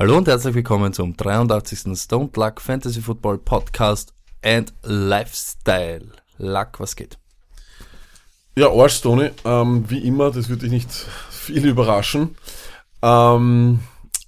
[0.00, 1.94] Hallo und herzlich willkommen zum 83.
[1.94, 6.06] Stone Luck Fantasy Football Podcast and Lifestyle.
[6.38, 7.18] Luck, was geht?
[8.56, 10.90] Ja, Arsch, Tony, ähm, wie immer, das würde dich nicht
[11.30, 12.34] viel überraschen.
[13.02, 13.80] Ähm,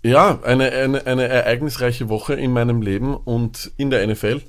[0.03, 4.43] ja, eine, eine, eine ereignisreiche Woche in meinem Leben und in der NFL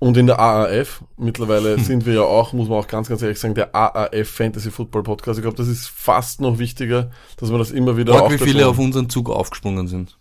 [0.00, 1.04] und in der AAF.
[1.16, 1.84] Mittlerweile hm.
[1.84, 5.04] sind wir ja auch, muss man auch ganz, ganz ehrlich sagen, der AAF Fantasy Football
[5.04, 5.38] Podcast.
[5.38, 8.32] Ich glaube, das ist fast noch wichtiger, dass man das immer wieder auch.
[8.32, 10.16] wie viele auf unseren Zug aufgesprungen sind.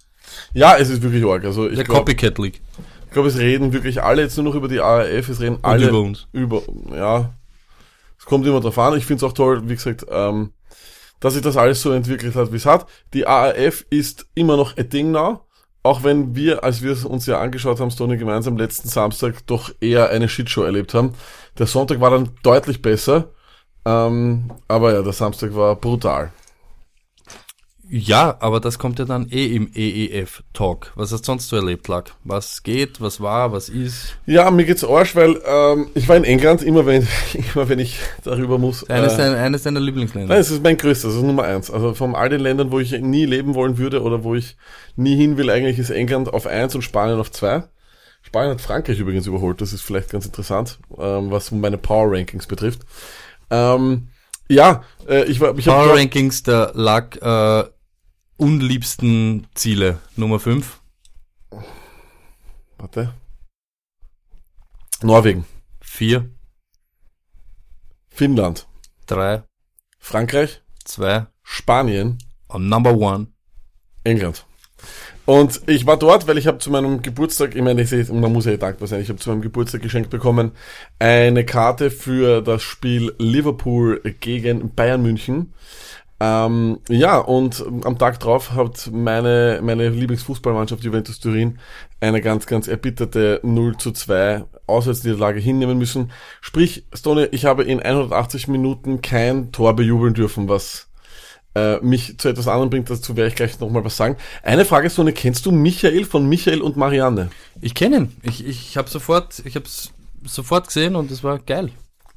[0.53, 1.43] Ja, es ist wirklich arg.
[1.45, 2.61] Also ich der glaub, Copycat League.
[3.07, 5.65] Ich glaube, es reden wirklich alle jetzt nur noch über die AAF, es reden und
[5.65, 6.27] alle über uns.
[6.31, 6.61] Über,
[6.91, 7.33] ja.
[8.19, 8.97] Es kommt immer drauf an.
[8.97, 10.51] Ich finde es auch toll, wie gesagt, ähm,
[11.19, 12.85] dass sich das alles so entwickelt hat, wie es hat.
[13.13, 15.45] Die AAF ist immer noch a thing now
[15.83, 19.71] auch wenn wir, als wir es uns ja angeschaut haben, Stoney gemeinsam letzten Samstag doch
[19.79, 21.13] eher eine Shitshow erlebt haben.
[21.57, 23.29] Der Sonntag war dann deutlich besser,
[23.85, 26.31] ähm, aber ja, der Samstag war brutal.
[27.91, 30.91] Ja, aber das kommt ja dann eh im EEF-Talk.
[30.95, 32.13] Was hast du sonst so erlebt, Lack?
[32.23, 34.15] Was geht, was war, was ist?
[34.27, 37.97] Ja, mir geht's Arsch, weil ähm, ich war in England, immer wenn, immer wenn ich
[38.23, 38.87] darüber muss.
[38.87, 40.31] Eines, äh, deiner, eines deiner Lieblingsländer?
[40.31, 41.71] Nein, es ist mein größtes, das ist Nummer eins.
[41.71, 44.55] Also von all den Ländern, wo ich nie leben wollen würde oder wo ich
[44.95, 47.63] nie hin will, eigentlich ist England auf eins und Spanien auf zwei.
[48.21, 52.45] Spanien hat Frankreich übrigens überholt, das ist vielleicht ganz interessant, ähm, was meine Power Rankings
[52.45, 52.81] betrifft.
[53.49, 54.09] Ähm,
[54.47, 55.57] ja, äh, ich war.
[55.57, 57.69] Ich Power Rankings, der lag äh,
[58.39, 59.99] unliebsten Ziele.
[60.15, 60.79] Nummer 5.
[62.77, 63.13] Warte.
[65.01, 65.45] Norwegen.
[65.81, 66.29] 4.
[68.09, 68.67] Finnland.
[69.07, 69.43] 3.
[69.99, 70.61] Frankreich.
[70.85, 71.27] 2.
[71.43, 72.17] Spanien.
[72.47, 73.27] Und Number 1.
[74.03, 74.45] England.
[75.25, 78.45] Und ich war dort, weil ich habe zu meinem Geburtstag, ich meine, ich, man muss
[78.45, 80.53] ja dankbar sein, ich habe zu meinem Geburtstag geschenkt bekommen
[80.97, 85.53] eine Karte für das Spiel Liverpool gegen Bayern München.
[86.21, 91.59] Ähm, ja, und am Tag drauf hat meine, meine Lieblingsfußballmannschaft Juventus Turin
[92.01, 96.11] eine ganz, ganz erbitterte 0 zu 2 Auswärtsniederlage hinnehmen müssen.
[96.41, 100.89] Sprich, Stone, ich habe in 180 Minuten kein Tor bejubeln dürfen, was
[101.55, 102.89] äh, mich zu etwas anderem bringt.
[102.89, 104.17] Dazu werde ich gleich nochmal was sagen.
[104.43, 107.29] Eine Frage, Stone, kennst du Michael von Michael und Marianne?
[107.61, 108.15] Ich kenne ihn.
[108.23, 109.65] Ich, ich habe sofort, ich habe
[110.25, 111.71] sofort gesehen und es war geil.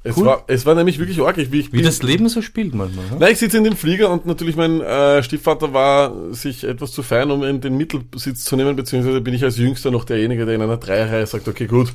[0.04, 0.26] Es, cool.
[0.26, 1.36] war, es war nämlich wirklich arg.
[1.36, 3.04] Wie, ich wie das Leben so spielt manchmal.
[3.06, 3.16] Ja?
[3.20, 7.04] Nein, ich sitze in dem Flieger und natürlich mein äh, Stiefvater war sich etwas zu
[7.04, 10.56] fein, um in den Mittelsitz zu nehmen, beziehungsweise bin ich als Jüngster noch derjenige, der
[10.56, 11.92] in einer Dreierreihe sagt, okay, gut,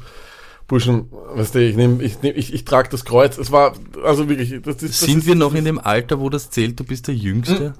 [0.67, 3.37] Burschen, weißt du, ich nehme, ich, nehm, ich, ich trage das Kreuz.
[3.37, 3.73] Es war,
[4.03, 6.79] also wirklich, das, das, das Sind ist, wir noch in dem Alter, wo das zählt,
[6.79, 7.73] du bist der Jüngste?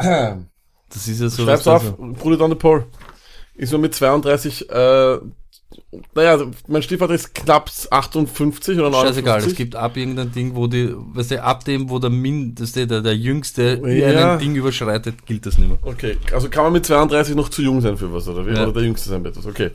[0.89, 1.43] das ist ja so.
[1.43, 2.15] Schreib's auf, on
[2.49, 2.85] the poll.
[3.55, 5.17] Ist nur mit 32, äh,
[6.15, 9.07] naja, mein Stiefvater ist knapp 58 oder 59.
[9.07, 12.87] Scheißegal, es gibt ab irgendein Ding, wo die, weißt du, ab dem, wo der Mindeste,
[12.87, 14.33] der, der Jüngste ja.
[14.33, 15.77] ein Ding überschreitet, gilt das nicht mehr.
[15.81, 18.53] Okay, also kann man mit 32 noch zu jung sein für was, oder wie?
[18.53, 18.63] Ja.
[18.63, 19.71] Oder der Jüngste sein wird das, okay.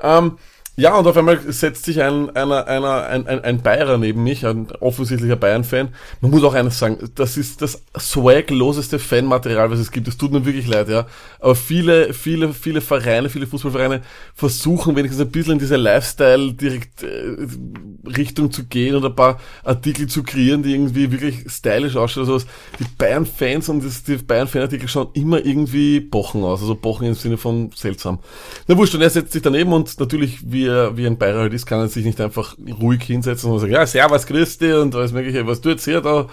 [0.00, 0.38] Ähm,
[0.74, 4.46] ja, und auf einmal setzt sich ein, einer, einer, ein, ein, ein Bayer neben mich,
[4.46, 5.90] ein offensichtlicher Bayern-Fan.
[6.22, 10.08] Man muss auch eines sagen, das ist das swagloseste Fanmaterial, was es gibt.
[10.08, 11.06] Es tut mir wirklich leid, ja.
[11.40, 14.00] Aber viele, viele, viele Vereine, viele Fußballvereine
[14.34, 20.22] versuchen wenigstens ein bisschen in diese Lifestyle-Richtung äh, zu gehen und ein paar Artikel zu
[20.22, 22.30] kreieren, die irgendwie wirklich stylisch ausschauen.
[22.30, 22.46] Also
[22.78, 26.62] die Bayern-Fans und das, die Bayern-Fan-Artikel schauen immer irgendwie bochen aus.
[26.62, 28.20] Also bochen im Sinne von seltsam.
[28.68, 31.38] Na wurscht, und er setzt sich daneben und natürlich, wie wie, er, wie ein Bayer
[31.38, 34.94] halt ist, kann er sich nicht einfach ruhig hinsetzen und sagen, ja, servus, dich und
[34.94, 36.26] alles mögliche, was tut hier da?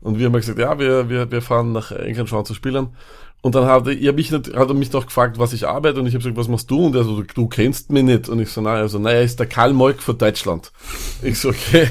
[0.00, 2.88] Und wir haben gesagt, ja, wir, wir, wir fahren nach England schauen zu spielen.
[3.40, 6.14] Und dann hat er, mich, hat er mich noch gefragt, was ich arbeite, und ich
[6.14, 6.86] habe gesagt, was machst du?
[6.86, 8.28] Und er so, du kennst mich nicht.
[8.28, 10.72] Und ich so, nein, also, naja, er ist der Karl Moik von Deutschland.
[11.22, 11.88] Ich so, okay.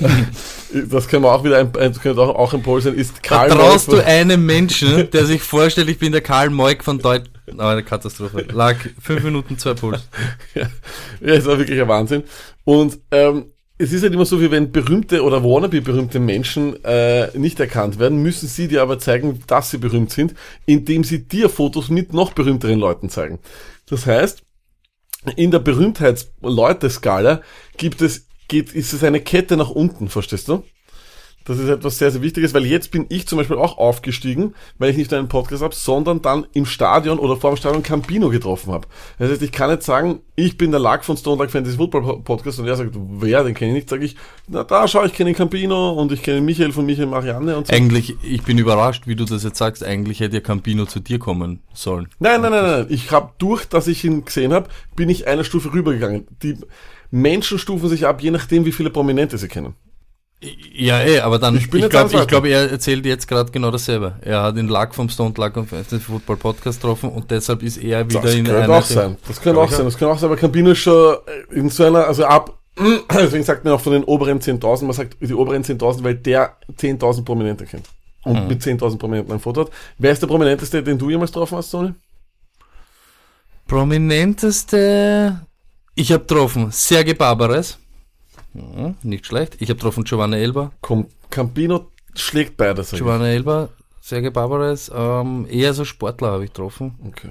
[0.90, 3.48] das können wir auch wieder ein, das könnte auch, auch ein Pol sein, ist Karl
[3.48, 7.41] Vertraust Moik du einem Menschen, der sich vorstellt, ich bin der Karl Moik von Deutschland?
[7.58, 8.46] Aber eine Katastrophe.
[8.52, 10.08] Lag fünf Minuten zwei Puls.
[10.54, 10.68] ja,
[11.20, 12.24] ja, es war wirklich ein Wahnsinn.
[12.64, 13.46] Und ähm,
[13.78, 18.22] es ist halt immer so, wie wenn berühmte oder wannabe-berühmte Menschen äh, nicht erkannt werden,
[18.22, 20.34] müssen sie dir aber zeigen, dass sie berühmt sind,
[20.66, 23.40] indem sie dir Fotos mit noch berühmteren Leuten zeigen.
[23.86, 24.42] Das heißt,
[25.36, 27.42] in der Berühmtheits-Leute-Skala
[27.76, 30.64] gibt es, geht, ist es eine Kette nach unten, verstehst du?
[31.44, 34.90] Das ist etwas sehr, sehr Wichtiges, weil jetzt bin ich zum Beispiel auch aufgestiegen, weil
[34.90, 38.72] ich nicht einen Podcast habe, sondern dann im Stadion oder vor dem Stadion Campino getroffen
[38.72, 38.86] habe.
[39.18, 42.22] Das heißt, ich kann nicht sagen, ich bin der Lack von Stone Luck Fantasy Football
[42.22, 44.16] Podcast und er sagt, wer, den kenne ich nicht, sage ich,
[44.48, 47.66] na da schau, ich kenne den Campino und ich kenne Michael von Michael Marianne und
[47.66, 47.72] so.
[47.72, 51.18] Eigentlich, ich bin überrascht, wie du das jetzt sagst, eigentlich hätte ja Campino zu dir
[51.18, 52.08] kommen sollen.
[52.18, 55.44] Nein, nein, nein, nein, ich habe durch, dass ich ihn gesehen habe, bin ich eine
[55.44, 56.26] Stufe rübergegangen.
[56.42, 56.56] Die
[57.10, 59.74] Menschen stufen sich ab, je nachdem, wie viele Prominente sie kennen.
[60.74, 64.16] Ja, eh, aber dann, Ich ich, glaube, glaub, er erzählt jetzt gerade genau dasselbe.
[64.22, 68.08] Er hat den Lack vom Stone Luck und Football Podcast getroffen und deshalb ist er
[68.08, 69.16] wieder Das in könnte einer auch sein.
[69.28, 69.84] Das Glaub auch sein.
[69.84, 72.58] Das könnte auch sein, aber Campino ist schon äh, in so einer, also ab,
[73.14, 76.56] deswegen sagt man auch von den oberen 10.000, man sagt die oberen 10.000, weil der
[76.76, 77.86] 10.000 Prominente kennt.
[78.24, 78.48] Und Mhm.
[78.48, 79.70] mit 10.000 Prominenten ein Foto hat.
[79.98, 81.92] Wer ist der prominenteste, den du jemals getroffen hast, Tony?
[83.68, 85.40] Prominenteste.
[85.94, 87.78] Ich habe getroffen Sergei Barbares.
[88.54, 89.56] Ja, nicht schlecht.
[89.60, 90.72] Ich habe getroffen Giovanna Elba.
[90.80, 92.98] Komm, Campino schlägt beide, sag ich.
[92.98, 93.70] Giovanna Elba,
[94.00, 94.90] Sergei Barbares.
[94.94, 96.94] Ähm, eher so Sportler habe ich getroffen.
[97.06, 97.30] Okay.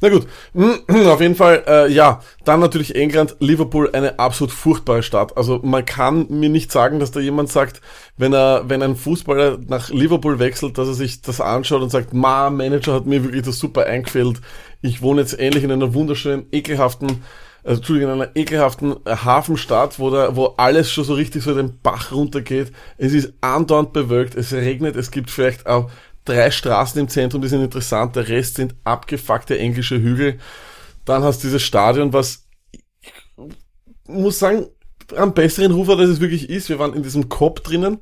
[0.00, 0.26] Na gut,
[1.06, 5.36] auf jeden Fall, äh, ja, dann natürlich England, Liverpool, eine absolut furchtbare Stadt.
[5.36, 7.80] Also man kann mir nicht sagen, dass da jemand sagt,
[8.18, 12.12] wenn er, wenn ein Fußballer nach Liverpool wechselt, dass er sich das anschaut und sagt,
[12.12, 14.40] ma, Manager hat mir wirklich das super eingefällt.
[14.82, 17.22] Ich wohne jetzt ähnlich in einer wunderschönen, ekelhaften,
[17.64, 21.78] also, Entschuldigung, in einer ekelhaften Hafenstadt, wo, da, wo alles schon so richtig so den
[21.80, 22.72] Bach runtergeht.
[22.98, 25.90] Es ist andauernd bewölkt, es regnet, es gibt vielleicht auch
[26.24, 30.38] drei Straßen im Zentrum, die sind interessant, der Rest sind abgefuckte englische Hügel.
[31.04, 32.46] Dann hast du dieses Stadion, was
[33.02, 33.12] ich
[34.08, 34.66] muss sagen,
[35.16, 36.68] am besseren Ruf hat, als es wirklich ist.
[36.68, 37.98] Wir waren in diesem Cop drinnen.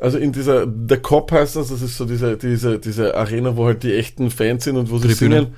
[0.00, 3.66] Also in dieser, der Cop heißt das, das ist so diese, diese, diese Arena, wo
[3.66, 5.36] halt die echten Fans sind und wo sie Tribüne.
[5.36, 5.54] singen.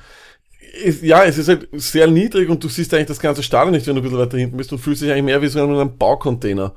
[0.85, 3.87] Es, ja, es ist halt sehr niedrig und du siehst eigentlich das ganze Stadion nicht,
[3.87, 4.71] wenn du ein bisschen weiter hinten bist.
[4.71, 6.75] Du fühlst dich eigentlich mehr wie so in einem Baucontainer.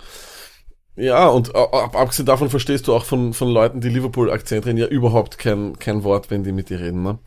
[0.96, 4.78] Ja, und ab, ab- abgesehen davon verstehst du auch von, von Leuten, die Liverpool-Akzent reden,
[4.78, 7.02] ja überhaupt kein, kein Wort, wenn die mit dir reden.
[7.02, 7.20] Ne?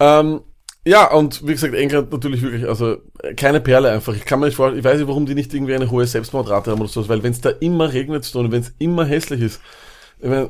[0.00, 0.40] Ähm,
[0.84, 2.96] ja, und wie gesagt, England natürlich wirklich, also
[3.36, 4.14] keine Perle einfach.
[4.14, 6.70] Ich kann mir nicht vorstellen, ich weiß nicht, warum die nicht irgendwie eine hohe Selbstmordrate
[6.70, 9.60] haben oder so, weil wenn es da immer regnet und wenn es immer hässlich ist.
[10.20, 10.48] Ich mein, äh,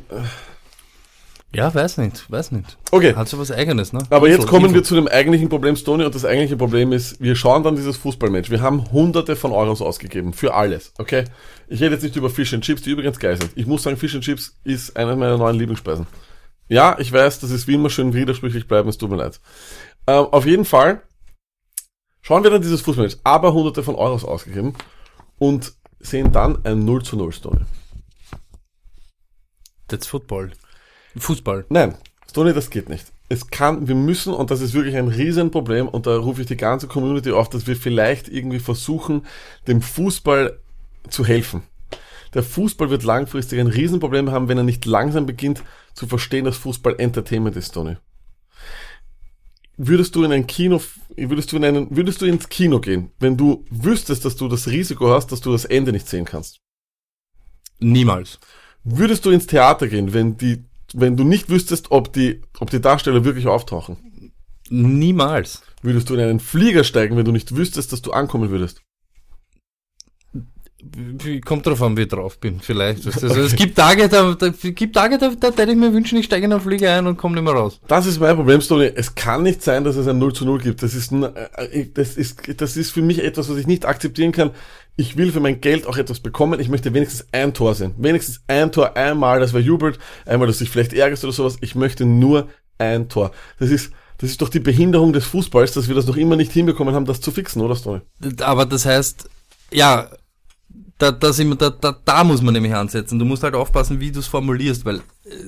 [1.57, 2.77] Ja, weiß nicht, weiß nicht.
[2.91, 4.03] okay, Hat so was Eigenes, ne?
[4.11, 7.35] aber jetzt kommen wir zu dem eigentlichen Problem, Stony, und das eigentliche Problem ist, wir
[7.35, 8.51] schauen dann dieses Fußballmatch.
[8.51, 11.25] Wir haben hunderte von Euros ausgegeben für alles, okay?
[11.69, 13.53] Ich rede jetzt nicht über Fish and Chips, die übrigens geil sind.
[13.55, 16.07] Ich muss sagen, Fish and Chips ist eine meiner neuen Lieblingsspeisen.
[16.69, 19.41] Ja, ich weiß, das ist wie immer schön widersprüchlich bleiben, es tut mir leid.
[20.07, 21.03] Ähm, auf jeden Fall
[22.21, 24.75] schauen wir dann dieses Fußballmatch, aber hunderte von Euros ausgegeben
[25.39, 27.61] und sehen dann ein 0 zu 0 Stony.
[29.89, 30.53] That's Football.
[31.19, 31.67] Fußball.
[31.69, 31.95] Nein,
[32.29, 33.13] Stony, das geht nicht.
[33.29, 36.57] Es kann, wir müssen, und das ist wirklich ein Riesenproblem, und da rufe ich die
[36.57, 39.27] ganze Community auf, dass wir vielleicht irgendwie versuchen,
[39.67, 40.59] dem Fußball
[41.09, 41.63] zu helfen.
[42.35, 45.63] Der Fußball wird langfristig ein Riesenproblem haben, wenn er nicht langsam beginnt
[45.95, 47.97] zu verstehen, dass Fußball Entertainment ist, Tony.
[49.79, 50.81] Würdest du in ein Kino,
[51.17, 54.69] würdest du in einen, würdest du ins Kino gehen, wenn du wüsstest, dass du das
[54.69, 56.61] Risiko hast, dass du das Ende nicht sehen kannst?
[57.79, 58.39] Niemals.
[58.85, 60.65] Würdest du ins Theater gehen, wenn die,
[60.99, 64.33] wenn du nicht wüsstest, ob die, ob die Darsteller wirklich auftauchen?
[64.71, 65.63] Niemals.
[65.83, 68.83] Würdest du in einen Flieger steigen, wenn du nicht wüsstest, dass du ankommen würdest?
[70.83, 73.07] Wie- Kommt drauf an, wie ich drauf bin, vielleicht.
[73.07, 76.27] Also, Es gibt Tage, da, da, gibt Tage, da, da hätte ich mir wünschen, ich
[76.27, 77.81] steige in einen Flieger ein und komme nicht mehr raus.
[77.89, 78.93] Das ist mein Problem, Stony.
[78.95, 80.83] Es kann nicht sein, dass es ein 0 zu 0 gibt.
[80.83, 84.33] Das ist, ein, äh, das ist, das ist für mich etwas, was ich nicht akzeptieren
[84.33, 84.51] kann.
[84.97, 86.61] Ich will für mein Geld auch etwas bekommen.
[86.61, 87.95] Ich möchte wenigstens ein Tor sehen.
[87.99, 91.57] Wenigstens ein Tor, einmal, das war jubelt, einmal, dass du dich vielleicht ärgerst oder sowas.
[91.63, 93.31] Ich möchte nur ein Tor.
[93.59, 96.53] Das ist, das ist doch die Behinderung des Fußballs, dass wir das noch immer nicht
[96.53, 98.01] hinbekommen haben, das zu fixen, oder Stony?
[98.41, 99.29] Aber das heißt,
[99.73, 100.09] ja,
[100.99, 103.19] da, da, sind da, da, da muss man nämlich ansetzen.
[103.19, 105.01] Du musst halt aufpassen, wie du es formulierst, weil, äh,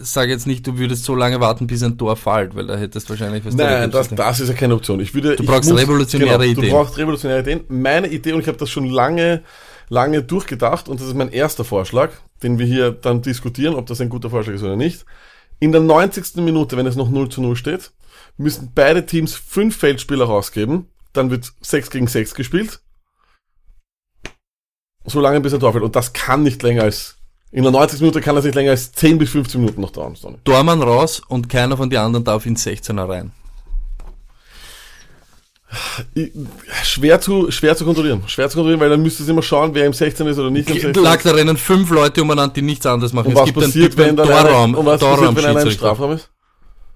[0.02, 3.08] sag jetzt nicht, du würdest so lange warten, bis ein Tor fällt, weil da hättest
[3.08, 5.00] wahrscheinlich was Nein, das, das ist ja keine Option.
[5.00, 6.70] Ich würde, Du ich brauchst revolutionäre genau, Ideen.
[6.70, 7.60] Du brauchst revolutionäre Ideen.
[7.68, 9.42] Meine Idee, und ich habe das schon lange,
[9.88, 12.10] lange durchgedacht, und das ist mein erster Vorschlag,
[12.42, 15.06] den wir hier dann diskutieren, ob das ein guter Vorschlag ist oder nicht.
[15.60, 16.36] In der 90.
[16.36, 17.90] Minute, wenn es noch 0 zu 0 steht,
[18.36, 20.88] müssen beide Teams fünf Feldspieler rausgeben.
[21.14, 22.80] Dann wird 6 gegen 6 gespielt.
[25.08, 25.84] So lange bis ein Tor fällt.
[25.84, 27.16] Und das kann nicht länger als,
[27.50, 28.00] in der 90.
[28.00, 30.14] Minute kann das nicht länger als 10 bis 15 Minuten noch dauern.
[30.14, 30.36] Sonny.
[30.44, 33.32] Dormann raus und keiner von den anderen darf ins 16er rein.
[36.82, 38.22] Schwer zu, schwer zu kontrollieren.
[38.26, 40.70] Schwer zu kontrollieren, weil dann müsstest du immer schauen, wer im 16 ist oder nicht
[40.70, 43.28] im 16 Lag da rennen fünf Leute umeinander, die nichts anderes machen.
[43.28, 45.70] Und was passiert, wenn dann Torraum, einer, und was passiert, wenn einer im.
[45.70, 46.30] Strafraum ist?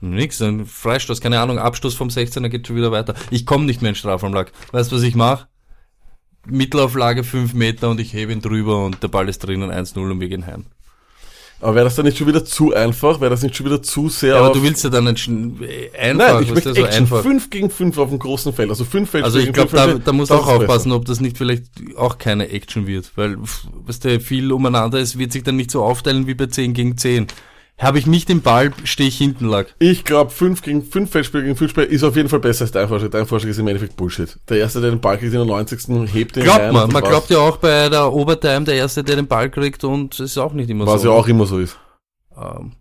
[0.00, 3.14] Nix, ein Freistoß, keine Ahnung, Abstoß vom 16er geht schon wieder weiter.
[3.31, 4.50] Ich komme nicht mehr in den Strafraum lag.
[4.73, 5.47] Weißt du, was ich mache?
[6.47, 10.21] Mittelauflage 5 Meter und ich hebe ihn drüber und der Ball ist drinnen 1-0 und
[10.21, 10.65] wir gehen heim.
[11.61, 13.21] Aber wäre das dann nicht schon wieder zu einfach?
[13.21, 15.11] Wäre das nicht schon wieder zu sehr Ja, aber du willst ja dann äh,
[15.97, 17.03] einfach, Nein, ich möchte so Action.
[17.03, 17.23] einfach.
[17.23, 18.69] 5 gegen 5 auf dem großen Feld.
[18.71, 20.57] Also 5 Feld Also ich glaube, da, da musst du auch ist besser.
[20.63, 23.13] aufpassen, ob das nicht vielleicht auch keine Action wird.
[23.15, 26.47] Weil, pff, weißt du, viel umeinander ist, wird sich dann nicht so aufteilen wie bei
[26.47, 27.29] 10 gegen 10.
[27.79, 29.67] Habe ich nicht den Ball, stehe ich hinten lag.
[29.81, 32.71] Ich glaube, 5 gegen 5 Feldspieler gegen 5 Spieler ist auf jeden Fall besser als
[32.71, 33.11] dein Vorschlag.
[33.11, 34.38] Dein Vorschlag ist im Endeffekt Bullshit.
[34.49, 36.12] Der Erste, der den Ball kriegt in der 90.
[36.12, 36.93] hebt den Glaubt rein man.
[36.93, 40.21] Man glaubt ja auch bei der Overtime, der Erste, der den Ball kriegt und es
[40.21, 41.09] ist auch nicht immer Was so.
[41.09, 41.76] ja auch immer so ist.
[42.37, 42.73] Ähm, hm.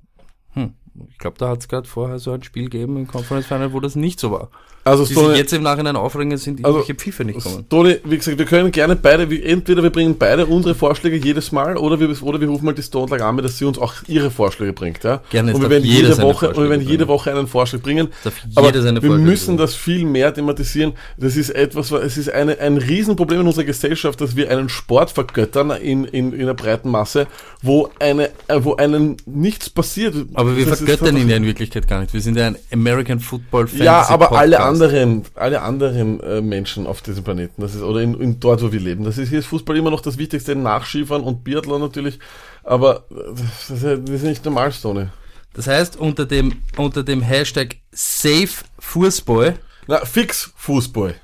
[1.10, 3.80] Ich glaube, da hat es gerade vorher so ein Spiel gegeben im Conference Final, wo
[3.80, 4.50] das nicht so war.
[4.84, 7.70] Also Die Stone, jetzt im Nachhinein aufregen, sind Also, irgendwelche Pfiffe nicht kommen.
[7.70, 11.78] Toni, wie gesagt, wir können gerne beide, entweder wir bringen beide unsere Vorschläge jedes Mal
[11.78, 14.32] oder wir, oder wir rufen mal die Stone Lag an, dass sie uns auch ihre
[14.32, 15.04] Vorschläge bringt.
[15.04, 15.22] Ja?
[15.30, 17.08] Gerne, und wir werden jede Woche, und wir werden jede.
[17.08, 18.08] Woche einen Vorschlag bringen.
[18.56, 20.94] Aber wir müssen das viel mehr thematisieren.
[21.18, 25.12] Das ist etwas, es ist eine, ein Riesenproblem in unserer Gesellschaft, dass wir einen Sport
[25.12, 27.28] vergöttern in, in, in einer breiten Masse,
[27.62, 28.30] wo eine,
[28.60, 30.16] wo einem nichts passiert.
[30.34, 32.14] Aber wir Das vergöttern ja in Wirklichkeit gar nicht.
[32.14, 34.82] Wir sind ja ein American Football Fantasy Ja, aber alle Podcast.
[34.82, 38.72] anderen, alle anderen äh, Menschen auf diesem Planeten, das ist, oder in, in dort, wo
[38.72, 41.82] wir leben, das ist hier ist Fußball immer noch das Wichtigste, nach Skifahren und Biathlon
[41.82, 42.20] natürlich,
[42.64, 45.12] aber äh, das ist, das ist nicht normal, Stone.
[45.54, 49.58] Das heißt, unter dem, unter dem Hashtag Safe Fußball,
[49.88, 51.16] Na, fix Fußball.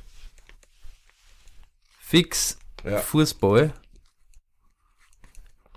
[1.99, 2.99] fix Ja.
[2.99, 3.73] Fußball,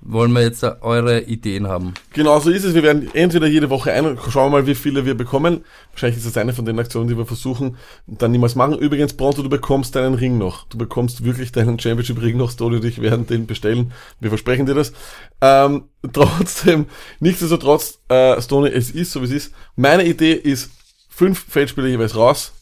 [0.02, 1.94] wollen wir jetzt eure Ideen haben.
[2.12, 2.74] Genau so ist es.
[2.74, 5.64] Wir werden entweder jede Woche ein, schauen wir mal, wie viele wir bekommen.
[5.92, 7.76] Wahrscheinlich ist das eine von den Aktionen, die wir versuchen,
[8.06, 8.78] dann niemals machen.
[8.78, 10.66] Übrigens, Pronto, du bekommst deinen Ring noch.
[10.68, 13.92] Du bekommst wirklich deinen Championship-Ring noch, Stoli und ich werden den bestellen.
[14.20, 14.92] Wir versprechen dir das.
[15.40, 16.86] Ähm, trotzdem,
[17.20, 19.54] nichtsdestotrotz, äh, Stony, es ist so wie es ist.
[19.76, 20.70] Meine Idee ist,
[21.08, 22.52] fünf Feldspieler jeweils raus,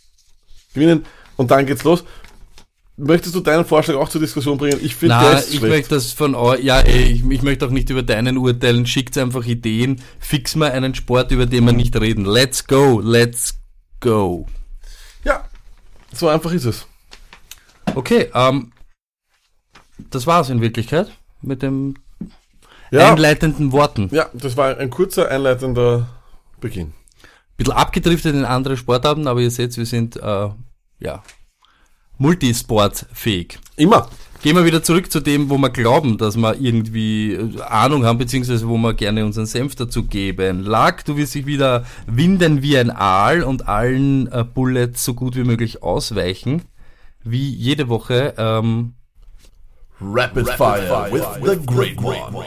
[0.74, 1.04] gewinnen
[1.36, 2.04] und dann geht's los.
[3.00, 4.80] Möchtest du deinen Vorschlag auch zur Diskussion bringen?
[4.82, 5.72] Ich finde, ist ich schlecht.
[5.72, 9.44] möchte das von euch, ja, ich, ich möchte auch nicht über deinen urteilen, schickt einfach
[9.46, 12.24] Ideen, fix mal einen Sport, über den wir nicht reden.
[12.24, 13.60] Let's go, let's
[14.00, 14.46] go.
[15.22, 15.44] Ja,
[16.12, 16.88] so einfach ist es.
[17.94, 18.72] Okay, ähm,
[20.10, 22.00] das war's in Wirklichkeit mit den
[22.90, 23.12] Ja.
[23.12, 24.08] einleitenden Worten.
[24.10, 26.08] Ja, das war ein kurzer einleitender
[26.60, 26.94] Beginn.
[27.56, 30.48] Bisschen abgedriftet in andere Sportarten, aber ihr seht, wir sind, äh,
[30.98, 31.22] ja,
[32.18, 33.58] multisportfähig.
[33.76, 34.08] Immer.
[34.40, 38.18] Gehen wir wieder zurück zu dem, wo wir glauben, dass wir irgendwie äh, Ahnung haben,
[38.18, 40.62] beziehungsweise wo wir gerne unseren Senf dazu geben.
[40.62, 45.34] Lack, du wirst dich wieder winden wie ein Aal und allen äh, Bullets so gut
[45.34, 46.62] wie möglich ausweichen.
[47.24, 48.34] Wie jede Woche.
[48.38, 48.94] Ähm,
[50.00, 52.44] Rapid, Fire, with, the great one.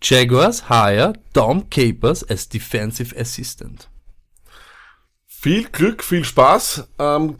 [0.00, 3.88] Jaguars hire Dom Capers as Defensive Assistant.
[5.26, 6.86] Viel Glück, viel Spaß.
[7.00, 7.38] Ähm,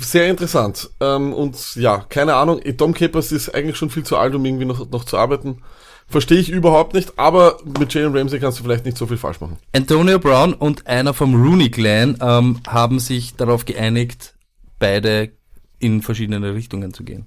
[0.00, 0.90] sehr interessant.
[1.00, 4.64] Ähm, und ja, keine Ahnung, Tom Capers ist eigentlich schon viel zu alt, um irgendwie
[4.64, 5.62] noch, noch zu arbeiten.
[6.08, 9.40] Verstehe ich überhaupt nicht, aber mit Jalen Ramsey kannst du vielleicht nicht so viel falsch
[9.40, 9.58] machen.
[9.74, 14.34] Antonio Brown und einer vom Rooney Clan ähm, haben sich darauf geeinigt,
[14.78, 15.32] beide
[15.80, 17.26] in verschiedene Richtungen zu gehen.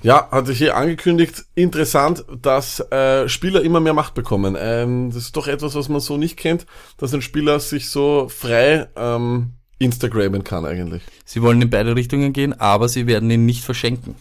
[0.00, 1.44] Ja, hatte ich hier angekündigt.
[1.54, 4.56] Interessant, dass äh, Spieler immer mehr Macht bekommen.
[4.58, 6.66] Ähm, das ist doch etwas, was man so nicht kennt,
[6.98, 11.02] dass ein Spieler sich so frei ähm, Instagrammen kann eigentlich.
[11.24, 14.16] Sie wollen in beide Richtungen gehen, aber sie werden ihn nicht verschenken.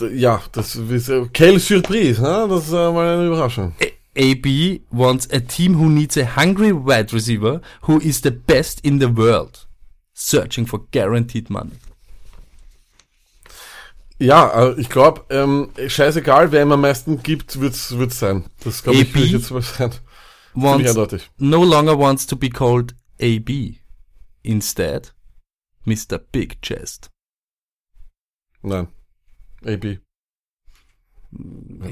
[0.00, 2.46] Ja, das ist äh, quelle Surprise, ne?
[2.48, 3.74] das ist äh, mal eine Überraschung.
[4.16, 9.00] AB wants a team who needs a hungry wide receiver who is the best in
[9.00, 9.66] the world,
[10.14, 11.78] searching for guaranteed money.
[14.20, 18.44] Ja, äh, ich glaube, ähm, scheißegal, wer ihm am meisten gibt, wird's wird's sein.
[18.64, 19.92] Das glaube ich jetzt mal sein.
[20.54, 20.96] Wants,
[21.38, 23.76] no longer wants to be called AB.
[24.42, 25.12] Instead,
[25.84, 26.18] Mr.
[26.18, 27.10] Big Chest.
[28.62, 28.88] Nein.
[29.64, 29.98] AB.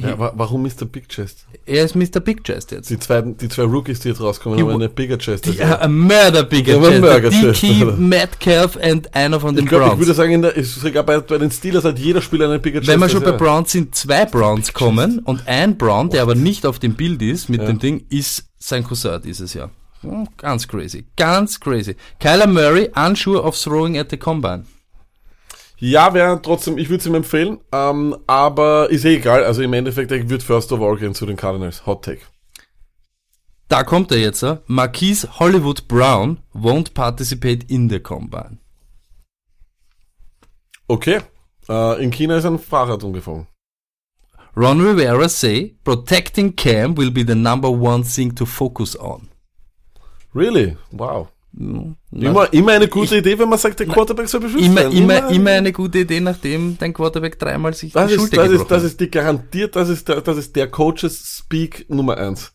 [0.01, 0.87] Ja, wa warum Mr.
[0.87, 1.47] Big Chest?
[1.67, 2.21] Er ist Mr.
[2.21, 2.89] Big Chest jetzt.
[2.89, 5.45] Die zwei, die zwei Rookies, die jetzt rauskommen, haben eine Bigger Chest.
[5.45, 7.63] Die, als äh, a murder bigger Ja, Chest.
[7.63, 7.97] Murder oder?
[7.99, 10.01] Metcalf und einer von den ich glaube, ich Browns.
[10.01, 12.81] würde sagen, in der, ist sogar bei, bei den Steelers hat jeder Spieler eine Bigger
[12.81, 12.89] Chest.
[12.89, 13.37] Wenn wir schon bei er.
[13.37, 17.51] Browns sind, zwei Browns kommen und ein Brown, der aber nicht auf dem Bild ist
[17.51, 17.67] mit Ja.
[17.67, 19.71] dem Ding, ist sein Cousin dieses Jahr.
[20.11, 21.07] Hm, Ganz crazy.
[21.17, 21.97] Ganz crazy.
[22.21, 24.65] Kyler Murray, unsure of throwing at the combine.
[25.79, 29.45] Ja, wäre trotzdem, ich würde es ihm empfehlen, ähm, aber ist eh egal.
[29.45, 31.85] Also im Endeffekt, er wird First of All gehen zu den Cardinals.
[31.85, 32.23] Hot Take.
[33.69, 34.43] Da kommt er jetzt.
[34.43, 34.59] äh.
[34.67, 38.59] Marquise Hollywood Brown won't participate in the combine.
[40.89, 41.21] Okay.
[41.69, 43.47] Äh, in China ist ein Fahrrad umgefallen.
[44.57, 49.29] Ron Rivera say, protecting Cam will be the number one thing to focus on.
[50.37, 50.77] Really?
[50.91, 51.29] Wow.
[52.13, 54.93] Immer, immer eine gute Idee, wenn man sagt, der Quarterback soll beschützt immer, werden.
[54.97, 58.51] immer, immer eine gute Idee, nachdem dein Quarterback dreimal sich Das die ist, Schulter das,
[58.61, 62.53] ist, das ist die garantiert, das ist der, das ist der Coaches Speak Nummer eins.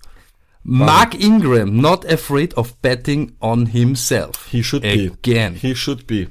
[0.63, 4.47] Mark Ingram, not afraid of betting on himself.
[4.51, 5.11] He should be.
[5.11, 5.55] Again.
[5.55, 6.27] He should be.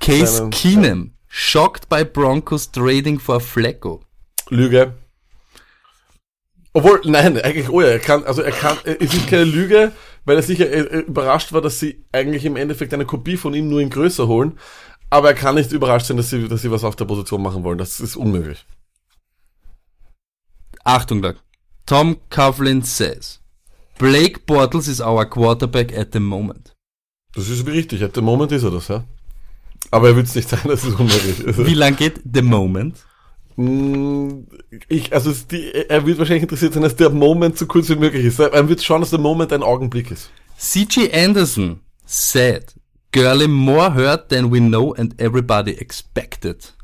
[0.00, 4.02] Case Seinen- Keenum, shocked by Broncos trading for Flecko.
[4.48, 4.94] Lüge.
[6.72, 9.92] Obwohl, nein, eigentlich, oh ja, er kann, also er kann, es ist keine Lüge,
[10.24, 13.54] weil er sicher äh, äh, überrascht war, dass sie eigentlich im Endeffekt eine Kopie von
[13.54, 14.58] ihm nur in größer holen.
[15.08, 17.64] Aber er kann nicht überrascht sein, dass sie, dass sie was auf der Position machen
[17.64, 17.78] wollen.
[17.78, 18.64] Das ist unmöglich.
[20.84, 21.36] Achtung, Doug.
[21.86, 23.40] Tom Coughlin says,
[23.98, 26.74] Blake Bortles is our quarterback at the moment.
[27.34, 28.02] Das ist richtig.
[28.02, 29.04] At the moment ist er das, ja.
[29.90, 31.56] Aber er will es nicht sein, das ist unmöglich.
[31.66, 33.04] Wie lang geht the moment?
[33.56, 34.44] Mh,
[34.88, 38.24] ich, also die, er wird wahrscheinlich interessiert sein, dass der Moment so kurz wie möglich
[38.24, 38.38] ist.
[38.38, 40.30] Er wird schauen, dass der Moment ein Augenblick ist.
[40.56, 41.10] C.G.
[41.12, 42.74] Anderson said,
[43.12, 46.74] Gurley more hurt than we know and everybody expected.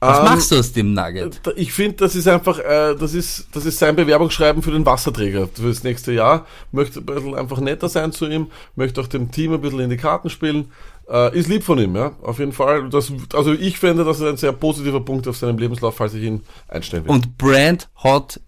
[0.00, 1.40] Was Ähm, machst du aus dem Nugget?
[1.56, 5.48] Ich finde, das ist einfach, äh, das ist, das ist sein Bewerbungsschreiben für den Wasserträger
[5.52, 6.46] für das nächste Jahr.
[6.70, 9.90] Möchte ein bisschen einfach netter sein zu ihm, möchte auch dem Team ein bisschen in
[9.90, 10.70] die Karten spielen.
[11.10, 12.90] Äh, ist lieb von ihm, ja, auf jeden Fall.
[12.90, 16.22] Das, also ich finde, das ist ein sehr positiver Punkt auf seinem Lebenslauf, falls ich
[16.22, 17.10] ihn einstellen will.
[17.12, 18.40] Und Brand Hot,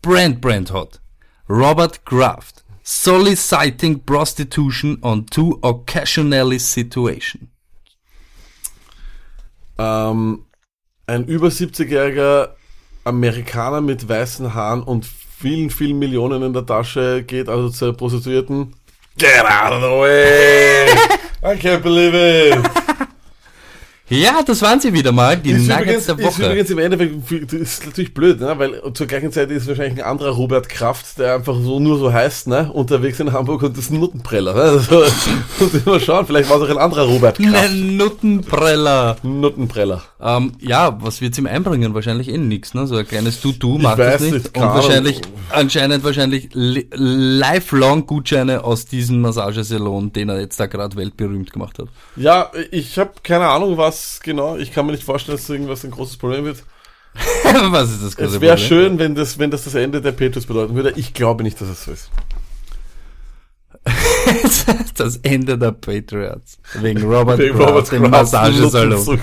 [0.00, 1.00] Brand Brand Hot,
[1.48, 7.50] Robert Kraft, soliciting prostitution on two occasionally situation.
[9.78, 10.44] ähm,
[11.06, 12.50] ein über 70-jähriger
[13.04, 18.74] Amerikaner mit weißen Haaren und vielen, vielen Millionen in der Tasche geht also zur Prostituierten.
[19.16, 20.86] Get out of the way!
[21.42, 22.84] I can't believe it!
[24.10, 26.46] Ja, das waren sie wieder mal, die Ist Nuggets übrigens, der ist Woche.
[26.46, 28.54] übrigens im Endeffekt das ist natürlich blöd, ne?
[28.58, 32.10] weil zur gleichen Zeit ist wahrscheinlich ein anderer Robert Kraft, der einfach so nur so
[32.12, 32.72] heißt, ne?
[32.72, 34.54] unterwegs in Hamburg und das ist ein Nuttenpreller.
[34.54, 34.60] Ne?
[34.62, 35.04] Also,
[35.58, 37.54] muss mal schauen, vielleicht war es auch ein anderer Robert Kraft.
[37.54, 39.16] Ein Nuttenpreller.
[39.22, 40.02] Nuttenpreller.
[40.20, 41.92] Ähm, ja, was wird's ihm einbringen?
[41.94, 42.86] Wahrscheinlich eh nix, ne?
[42.86, 44.32] So ein kleines Tutu macht das nicht.
[44.32, 50.66] nicht, Und wahrscheinlich, anscheinend wahrscheinlich li- lifelong Gutscheine aus diesem Massagesalon, den er jetzt da
[50.66, 51.88] gerade weltberühmt gemacht hat.
[52.16, 54.56] Ja, ich habe keine Ahnung, was genau.
[54.56, 56.62] Ich kann mir nicht vorstellen, dass irgendwas ein großes Problem wird.
[57.70, 60.46] was ist das große Es wäre schön, wenn das, wenn das das Ende der Petrus
[60.46, 60.92] bedeuten würde.
[60.96, 62.10] Ich glaube nicht, dass es so ist.
[64.96, 66.58] das Ende der Patriots.
[66.74, 69.20] Wegen Robert, Wegen Robert dem Kraft, Massagesalon.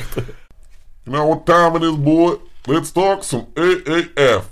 [1.05, 2.37] Know what time it is, boy?
[2.67, 4.43] Let's talk some AAF.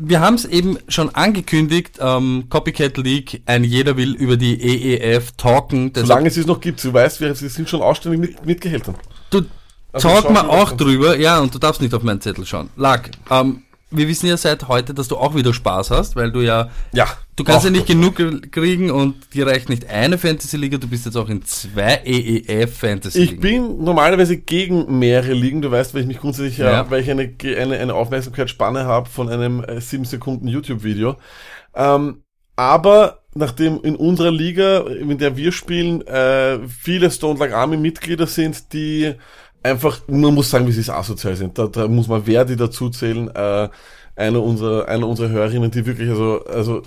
[0.00, 5.32] Wir haben es eben schon angekündigt, ähm, Copycat League, ein jeder will über die EEF
[5.32, 5.92] talken.
[5.94, 8.94] Solange es es noch gibt, du weißt, wir sind schon ausständig mit, mit Gehältern.
[9.30, 9.42] Du
[9.92, 12.70] Also talk mal auch drüber, ja, und du darfst nicht auf meinen Zettel schauen.
[12.76, 16.40] Lag, ähm, wir wissen ja seit heute, dass du auch wieder Spaß hast, weil du
[16.40, 17.06] ja, Ja.
[17.36, 18.16] du kannst ja nicht genug
[18.52, 23.20] kriegen und dir reicht nicht eine Fantasy-Liga, du bist jetzt auch in zwei EEF fantasy
[23.22, 26.70] Ich bin normalerweise gegen mehrere Ligen, du weißt, weil ich mich grundsätzlich, ja.
[26.70, 26.90] Ja.
[26.90, 31.16] weil ich eine, eine, eine Aufmerksamkeitsspanne habe von einem äh, 7 Sekunden YouTube-Video.
[31.74, 32.22] Ähm,
[32.56, 38.26] aber nachdem in unserer Liga, in der wir spielen, äh, viele Stone Like Army Mitglieder
[38.26, 39.14] sind, die
[39.62, 41.58] einfach, man muss sagen, wie sie es asozial sind.
[41.58, 43.68] Da, da muss man Verdi dazu zählen, äh,
[44.16, 46.82] eine unserer, eine unserer Hörerinnen, die wirklich also, also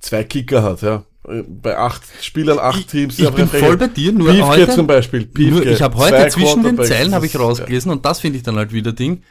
[0.00, 1.04] zwei Kicker hat, ja.
[1.22, 3.18] Bei acht Spielern, acht Teams.
[3.18, 5.26] ich bin voll bei dir, nur Piefke heute, zum Beispiel.
[5.26, 8.42] Piefke, nur, ich habe heute zwischen den Zeilen habe ich rausgelesen und das finde ich
[8.42, 9.22] dann halt wieder Ding.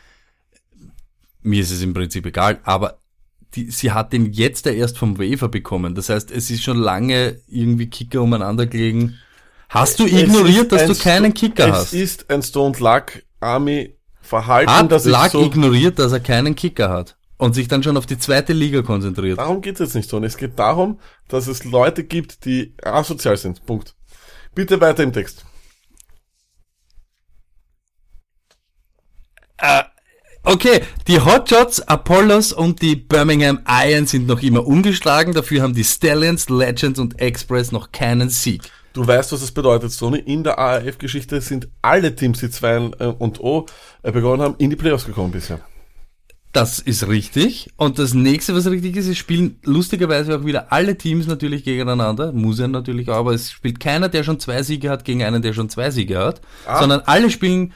[1.41, 2.99] Mir ist es im Prinzip egal, aber
[3.55, 5.95] die, sie hat den jetzt ja erst vom Waiver bekommen.
[5.95, 9.17] Das heißt, es ist schon lange irgendwie Kicker umeinander gelegen.
[9.69, 11.93] Hast du Es ignoriert, dass du keinen Kicker es hast?
[11.93, 16.89] ist ein Stone Luck Army Verhalten, Hat dass Lack so, ignoriert, dass er keinen Kicker
[16.89, 19.39] hat und sich dann schon auf die zweite Liga konzentriert.
[19.39, 20.19] darum geht es jetzt nicht so.
[20.21, 23.65] Es geht darum, dass es Leute gibt, die asozial sind.
[23.65, 23.95] Punkt.
[24.53, 25.45] Bitte weiter im Text.
[30.43, 35.33] Okay, die Hotshots, Apollos und die Birmingham Iron sind noch immer ungeschlagen.
[35.33, 38.63] Dafür haben die Stallions, Legends und Express noch keinen Sieg.
[38.93, 40.19] Du weißt, was das bedeutet, Sony.
[40.19, 42.79] In der ARF-Geschichte sind alle Teams, die 2
[43.19, 43.65] und O
[44.03, 45.59] äh, begonnen haben, in die Playoffs gekommen bisher.
[46.51, 47.69] Das ist richtig.
[47.77, 52.31] Und das nächste, was richtig ist, es spielen lustigerweise auch wieder alle Teams natürlich gegeneinander.
[52.31, 55.43] Muss ja natürlich auch, aber es spielt keiner, der schon zwei Siege hat, gegen einen,
[55.43, 56.41] der schon zwei Siege hat.
[56.65, 56.79] Ah.
[56.79, 57.73] Sondern alle spielen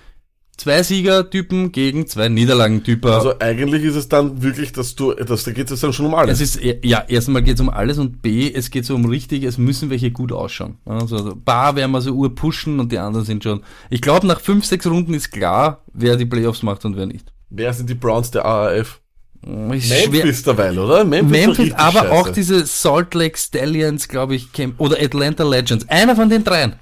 [0.58, 3.12] zwei Siegertypen gegen zwei Niederlagentypen.
[3.12, 6.16] Also eigentlich ist es dann wirklich, dass du, dass, da geht es dann schon um
[6.16, 6.40] alles.
[6.40, 9.44] Es ist, ja, erstmal geht es um alles und B, es geht so um richtig,
[9.44, 10.78] es müssen welche gut ausschauen.
[10.86, 13.62] Also, Bar werden wir so ur pushen und die anderen sind schon.
[13.90, 17.32] Ich glaube, nach fünf, sechs Runden ist klar, wer die Playoffs macht und wer nicht.
[17.50, 18.72] Wer sind die Browns der?
[18.72, 20.10] Ist schwer.
[20.10, 21.04] Memphis derweil, oder?
[21.04, 22.12] Memphis, Memphis, aber scheiße.
[22.12, 25.88] auch diese Salt Lake Stallions, glaube ich, oder Atlanta Legends.
[25.90, 26.76] Einer von den dreien.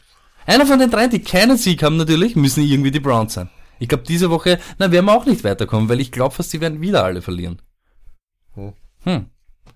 [0.45, 3.49] Einer von den dreien, die keinen Sieg haben natürlich, müssen irgendwie die Browns sein.
[3.81, 6.61] Ich glaube, diese Woche, na, werden wir auch nicht weiterkommen, weil ich glaube fast, sie
[6.61, 7.59] werden wieder alle verlieren.
[8.53, 8.73] Hm.
[9.05, 9.25] Hm.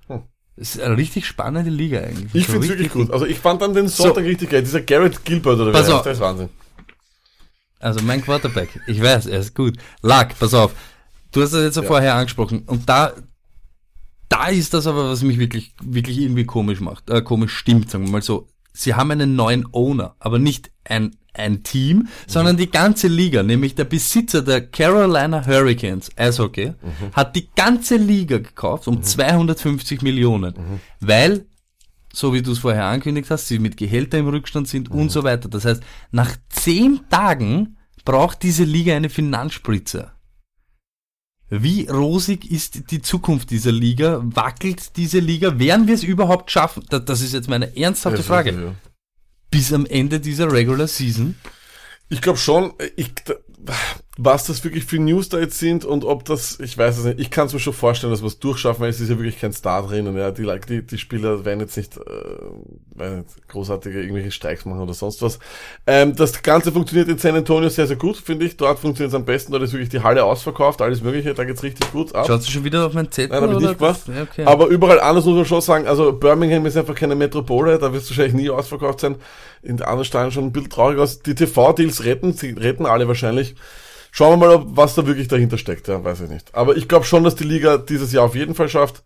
[0.05, 0.21] Hm.
[0.55, 2.35] Das ist eine richtig spannende Liga eigentlich.
[2.35, 3.09] Ich So finde es wirklich gut.
[3.09, 4.61] Also ich fand dann den Sonntag richtig geil.
[4.61, 6.49] Dieser Garrett Gilbert oder heißt, der ist Wahnsinn.
[7.79, 8.79] Also mein Quarterback.
[8.85, 9.75] Ich weiß, er ist gut.
[10.03, 10.75] Lack, pass auf.
[11.31, 11.81] Du hast das jetzt ja.
[11.81, 12.61] vorher angesprochen.
[12.67, 13.11] Und da,
[14.29, 18.05] da ist das aber, was mich wirklich, wirklich irgendwie komisch macht, äh, komisch stimmt, sagen
[18.05, 18.47] wir mal so.
[18.71, 23.75] Sie haben einen neuen Owner, aber nicht ein, ein Team, sondern die ganze Liga, nämlich
[23.75, 27.13] der Besitzer der Carolina Hurricanes, Eishockey, mhm.
[27.13, 29.03] hat die ganze Liga gekauft um mhm.
[29.03, 30.55] 250 Millionen,
[30.99, 31.45] weil,
[32.13, 35.23] so wie du es vorher angekündigt hast, sie mit Gehälter im Rückstand sind und so
[35.23, 35.49] weiter.
[35.49, 40.11] Das heißt, nach zehn Tagen braucht diese Liga eine Finanzspritze.
[41.49, 44.21] Wie rosig ist die Zukunft dieser Liga?
[44.23, 45.59] Wackelt diese Liga?
[45.59, 46.83] Werden wir es überhaupt schaffen?
[46.89, 48.75] Das ist jetzt meine ernsthafte Frage.
[49.51, 51.35] Bis am Ende dieser Regular Season?
[52.09, 52.73] Ich glaube schon.
[52.95, 53.11] Ich,
[54.17, 57.19] was das wirklich für News da jetzt sind und ob das, ich weiß es nicht,
[57.19, 59.39] ich kann es mir schon vorstellen, dass wir es durchschaffen, weil es ist ja wirklich
[59.39, 62.01] kein Star drin und ja, die, die, die Spieler werden jetzt nicht, äh,
[62.95, 65.37] werden nicht großartige irgendwelche Streiks machen oder sonst was.
[65.85, 68.55] Ähm, das Ganze funktioniert in San Antonio sehr, sehr gut, finde ich.
[68.55, 71.63] Dort funktioniert es am besten, dort ist wirklich die Halle ausverkauft, alles mögliche, da geht's
[71.63, 72.25] richtig gut ab.
[72.25, 73.37] Schaust du schon wieder auf mein Zettel?
[73.37, 74.01] Nein, habe ich nicht gemacht.
[74.07, 74.45] Ja, okay.
[74.45, 78.03] Aber überall anders muss man schon sagen, also Birmingham ist einfach keine Metropole, da wird
[78.03, 79.17] es wahrscheinlich nie ausverkauft sein.
[79.61, 81.19] In anderen Steinen schon ein bisschen traurig aus.
[81.19, 83.55] Die TV-Deals retten, sie retten alle wahrscheinlich.
[84.17, 86.55] Schauen wir mal, ob, was da wirklich dahinter steckt, ja, weiß ich nicht.
[86.55, 89.03] Aber ich glaube schon, dass die Liga dieses Jahr auf jeden Fall schafft.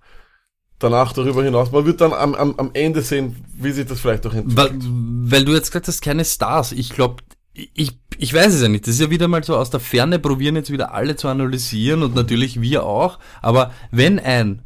[0.78, 1.72] Danach darüber hinaus.
[1.72, 4.84] Man wird dann am, am, am Ende sehen, wie sich das vielleicht auch entwickelt.
[4.84, 6.74] Weil, weil du jetzt gesagt hast, keine Stars.
[6.74, 7.24] Ich glaube,
[7.56, 8.86] ich, ich weiß es ja nicht.
[8.86, 12.04] Das ist ja wieder mal so aus der Ferne probieren jetzt wieder alle zu analysieren
[12.04, 13.18] und natürlich wir auch.
[13.42, 14.62] Aber wenn ein,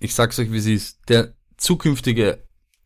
[0.00, 2.42] ich sag's euch wie es ist, der zukünftige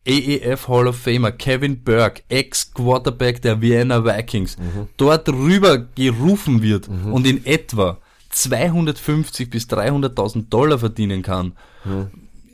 [0.07, 4.87] AEF Hall of Famer Kevin Burke, Ex-Quarterback der Vienna Vikings, mhm.
[4.97, 7.13] dort rüber gerufen wird mhm.
[7.13, 7.99] und in etwa
[8.31, 11.53] 250 bis 300.000 Dollar verdienen kann.
[11.85, 12.07] Mhm.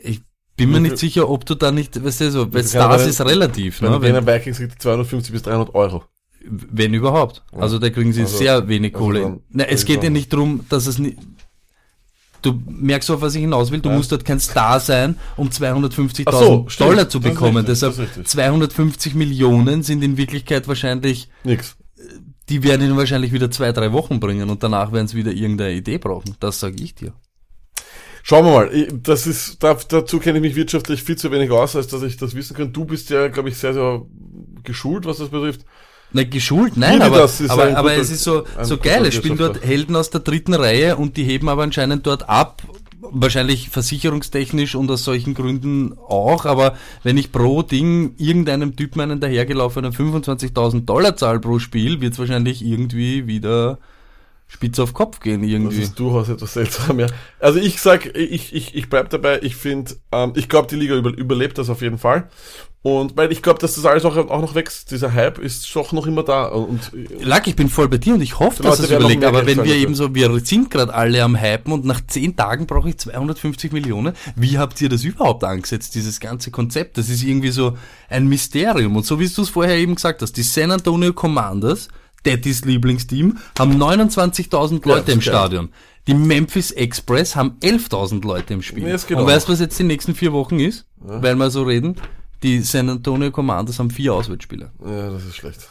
[0.04, 0.22] Ich
[0.58, 3.82] bin mir nicht sicher, ob du da nicht, weißt du, so, weil Stars ist relativ.
[3.82, 4.02] Wenn ne?
[4.02, 6.04] Vienna Vikings kriegt 250 bis 300 Euro.
[6.50, 7.44] Wenn überhaupt.
[7.52, 9.22] Also da kriegen sie also, sehr wenig also Kohle.
[9.22, 11.18] Dann, Na, es geht ja nicht darum, dass es nicht,
[12.42, 13.80] Du merkst auf, was ich hinaus will.
[13.80, 13.96] Du ja.
[13.96, 17.66] musst dort kein Star sein, um 250.000 so, Dollar zu bekommen.
[17.66, 21.76] Deshalb 250 Millionen sind in Wirklichkeit wahrscheinlich nichts.
[22.50, 25.74] Die werden ihn wahrscheinlich wieder zwei, drei Wochen bringen und danach werden sie wieder irgendeine
[25.74, 26.36] Idee brauchen.
[26.40, 27.14] Das sage ich dir.
[28.24, 28.88] Schauen wir mal.
[28.92, 32.36] Das ist, dazu kenne ich mich wirtschaftlich viel zu wenig aus, als dass ich das
[32.36, 32.74] wissen kann.
[32.74, 34.02] Du bist ja, glaube ich, sehr, sehr
[34.64, 35.62] geschult, was das betrifft.
[36.14, 39.06] Na, geschult, nein, aber, aber, aber es ist so, so geil.
[39.06, 42.64] Es spielen dort Helden aus der dritten Reihe und die heben aber anscheinend dort ab.
[43.00, 49.20] Wahrscheinlich versicherungstechnisch und aus solchen Gründen auch, aber wenn ich pro Ding irgendeinem Typen einen
[49.20, 53.78] dahergelaufenen 25.000 Dollar zahl pro Spiel, wird es wahrscheinlich irgendwie wieder
[54.48, 55.80] spitz auf Kopf gehen irgendwie.
[55.80, 57.08] Das ist durchaus etwas seltsam, ja.
[57.40, 60.96] Also ich sag, ich, ich, ich bleib dabei, ich finde, ähm, ich glaube, die Liga
[60.96, 62.30] über, überlebt das auf jeden Fall.
[62.84, 64.92] Und weil ich glaube, dass das alles auch, auch noch wächst.
[64.92, 66.46] Dieser Hype ist doch noch immer da.
[66.46, 69.26] Und, Lack, ich bin voll bei dir und ich hoffe, dass es überlegt.
[69.26, 72.66] Aber wenn wir eben so, wir sind gerade alle am Hypen und nach zehn Tagen
[72.66, 74.14] brauche ich 250 Millionen.
[74.38, 76.98] Wie habt ihr das überhaupt angesetzt, dieses ganze Konzept?
[76.98, 77.78] Das ist irgendwie so
[78.10, 78.96] ein Mysterium.
[78.96, 81.90] Und so wie du es vorher eben gesagt hast, die San Antonio Commanders,
[82.28, 85.70] Daddys Lieblingsteam, haben 29.000 Leute ja, im Stadion.
[86.08, 88.84] Die Memphis Express haben 11.000 Leute im Spiel.
[88.84, 90.86] Nee, und weißt du, was jetzt die nächsten vier Wochen ist?
[91.06, 91.22] Ja.
[91.22, 91.96] Weil wir so reden?
[92.44, 94.72] Die San Antonio Commanders haben vier Auswärtsspieler.
[94.86, 95.68] Ja, das ist schlecht.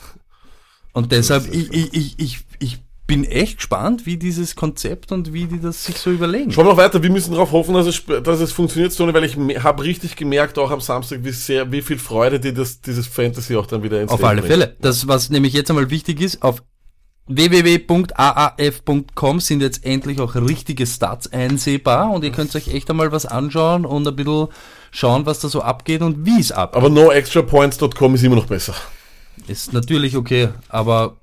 [0.93, 5.45] Und deshalb, ich, ich, ich, ich, ich bin echt gespannt, wie dieses Konzept und wie
[5.45, 6.51] die das sich so überlegen.
[6.51, 7.03] Schauen wir noch weiter.
[7.03, 10.59] Wir müssen darauf hoffen, dass es, dass es funktioniert, Tony, weil ich habe richtig gemerkt,
[10.59, 14.01] auch am Samstag, wie sehr, wie viel Freude dir das, dieses Fantasy auch dann wieder
[14.01, 14.75] ins Auf alle Fälle.
[14.81, 16.63] Das, was nämlich jetzt einmal wichtig ist, auf
[17.29, 23.27] www.aaf.com sind jetzt endlich auch richtige Stats einsehbar und ihr könnt euch echt einmal was
[23.27, 24.47] anschauen und ein bisschen
[24.91, 26.77] schauen, was da so abgeht und wie es abgeht.
[26.77, 28.75] Aber noextrapoints.com ist immer noch besser.
[29.49, 31.17] Ist natürlich okay, aber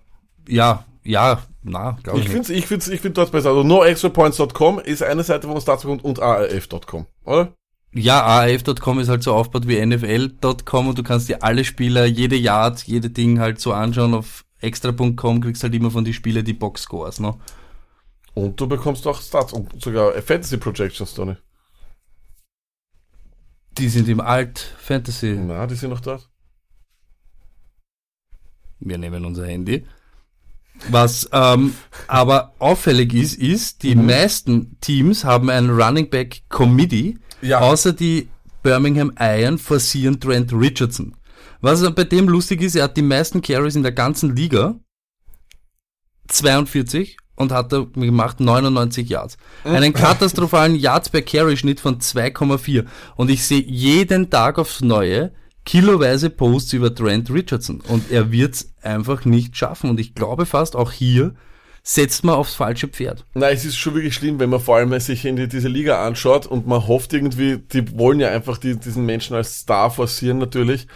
[0.48, 2.26] ja, ja, na, glaube ich.
[2.26, 3.50] Ich finde ich find's, ich find dort besser.
[3.50, 7.54] Also noextrapoints.com ist eine Seite, wo man Stats bekommt und aaf.com, oder?
[7.96, 12.36] Ja, AAF.com ist halt so aufgebaut wie NFL.com und du kannst dir alle Spieler, jede
[12.36, 16.54] Yard, jede Ding halt so anschauen auf extra.com kriegst halt immer von den Spielern die
[16.54, 17.38] Box-Scores, ne?
[18.34, 21.36] Und du bekommst auch Stats und sogar Fantasy Projections, Tony.
[23.78, 25.38] Die sind im Alt-Fantasy.
[25.40, 26.30] Na, die sind noch dort.
[28.80, 29.86] Wir nehmen unser Handy.
[30.90, 31.76] Was ähm,
[32.08, 34.06] aber auffällig ist, ist, die mhm.
[34.06, 37.60] meisten Teams haben ein Running Back Committee, ja.
[37.60, 38.30] außer die
[38.64, 41.16] Birmingham Iron forcieren Trent Richardson.
[41.62, 44.76] Was bei dem lustig ist, er hat die meisten Carries in der ganzen Liga.
[46.28, 49.38] 42 und hat er gemacht 99 Yards.
[49.64, 55.32] Einen katastrophalen Yards per Carry Schnitt von 2,4 und ich sehe jeden Tag aufs Neue
[55.66, 60.76] kiloweise Posts über Trent Richardson und er wird's einfach nicht schaffen und ich glaube fast
[60.76, 61.36] auch hier
[61.84, 63.26] setzt man aufs falsche Pferd.
[63.34, 66.06] Nein, es ist schon wirklich schlimm, wenn man vor allem sich in die, diese Liga
[66.06, 70.38] anschaut und man hofft irgendwie, die wollen ja einfach die, diesen Menschen als Star forcieren
[70.38, 70.88] natürlich.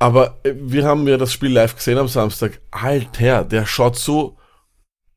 [0.00, 2.60] Aber äh, wir haben ja das Spiel live gesehen am Samstag.
[2.72, 4.36] Alter, der schaut so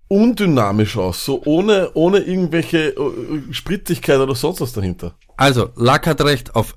[0.08, 5.16] undynamisch aus, so ohne, ohne irgendwelche äh, Spritzigkeit oder sonst was dahinter.
[5.38, 6.76] Also, Luck hat recht, auf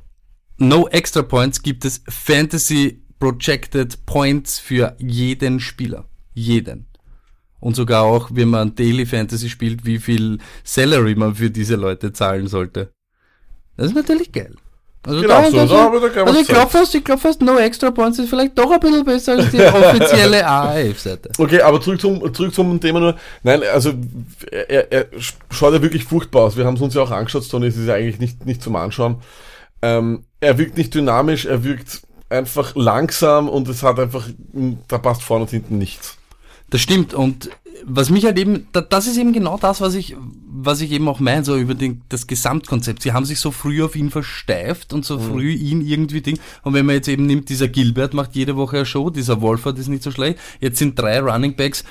[0.59, 6.05] No Extra Points gibt es Fantasy Projected Points für jeden Spieler.
[6.35, 6.87] Jeden.
[7.61, 12.13] Und sogar auch, wenn man Daily Fantasy spielt, wie viel Salary man für diese Leute
[12.13, 12.93] zahlen sollte.
[13.77, 14.55] Das ist natürlich geil.
[15.07, 17.43] Also, Genau, so, da haben wir da kann also ich glaube fast, ich glaube fast,
[17.43, 21.31] No Extra Points ist vielleicht doch ein bisschen besser als die offizielle AAF-Seite.
[21.37, 23.17] Okay, aber zurück zum, zurück zum Thema nur.
[23.43, 23.93] Nein, also
[24.51, 25.07] er, er
[25.51, 26.57] schaut ja wirklich furchtbar aus.
[26.57, 28.77] Wir haben es uns ja auch angeschaut, Tony, es ist ja eigentlich nicht, nicht zum
[28.77, 29.17] Anschauen.
[29.83, 34.29] Ähm, er wirkt nicht dynamisch, er wirkt einfach langsam und es hat einfach,
[34.89, 36.17] da passt vorne und hinten nichts.
[36.71, 37.15] Das stimmt.
[37.15, 37.51] Und
[37.87, 40.17] was mich halt eben, da- das ist eben genau das, was ich,
[40.57, 43.03] was ich eben auch meine, so über den, das Gesamtkonzept.
[43.03, 46.39] Sie haben sich so früh auf ihn versteift und so früh ihn irgendwie Ding.
[46.63, 49.79] Und wenn man jetzt eben nimmt, dieser Gilbert macht jede Woche eine Show, dieser Wolfert
[49.79, 50.39] ist nicht so schlecht.
[50.61, 51.85] Jetzt sind drei Running Backs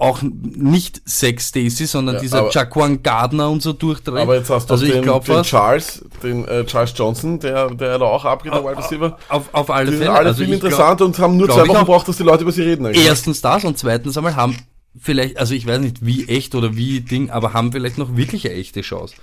[0.00, 4.22] auch nicht Sex Stacy, sondern Ja, dieser Jaquan Gardner und so durchdreht.
[4.22, 7.98] Aber jetzt hast du also den, glaube den Charles, den äh, Charles Johnson, der, der
[7.98, 9.18] da auch abgeht, der Wide Receiver.
[9.28, 10.16] auf, auf alle Die sind Fälle.
[10.16, 11.80] alle Also viel ich glaub- und haben nur glaub zwei Wochen auch.
[11.80, 12.86] gebraucht, dass die Leute über sie reden.
[12.86, 13.04] eigentlich.
[13.04, 14.56] Erstens das und zweitens einmal haben
[15.00, 18.46] vielleicht, also ich weiß nicht wie echt oder wie Ding, aber haben vielleicht noch wirklich
[18.48, 19.16] eine echte Chance.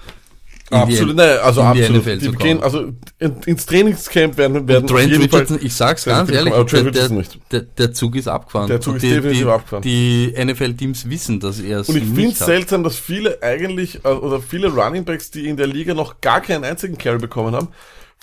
[0.69, 2.05] Die- Absolut, nein, also die absolut.
[2.05, 6.05] Die zu gehen, also in, ins Trainingscamp werden, werden Trent jeden Fall- Richardson, ich sag's
[6.05, 8.67] ganz Richardson, ehrlich, der, der, Richardson der, der Zug ist abgefahren.
[8.67, 9.81] Der Zug ist die, definitiv die, abgefahren.
[9.83, 14.07] Die NFL-Teams wissen, dass er es Und ich finde es seltsam, dass viele eigentlich, äh,
[14.07, 17.67] oder viele Runningbacks, die in der Liga noch gar keinen einzigen Carry bekommen haben,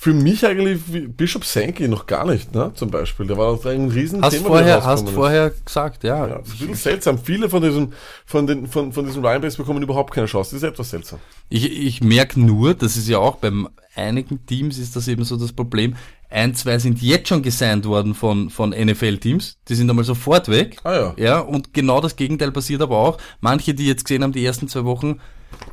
[0.03, 2.73] für mich eigentlich wie Bishop Sankey noch gar nicht, ne?
[2.75, 3.25] Zum Beispiel.
[3.25, 4.27] Der war ein Riesenthema.
[4.27, 5.15] Hast er vorher, hast ist.
[5.15, 6.27] vorher gesagt, ja.
[6.27, 7.19] Ja, das ist ein bisschen seltsam.
[7.19, 7.93] Viele von diesen,
[8.27, 10.57] von den, von, von diesen Runningbacks bekommen überhaupt keine Chance.
[10.57, 11.21] Das ist etwas seltsam.
[11.51, 15.37] Ich, ich merke nur, das ist ja auch beim einigen Teams ist das eben so
[15.37, 15.95] das Problem.
[16.29, 19.59] Ein, zwei sind jetzt schon gesigned worden von, von NFL-Teams.
[19.69, 20.79] Die sind einmal sofort weg.
[20.83, 21.15] Ah ja.
[21.17, 23.19] Ja, und genau das Gegenteil passiert aber auch.
[23.41, 25.21] Manche, die jetzt gesehen haben, die ersten zwei Wochen,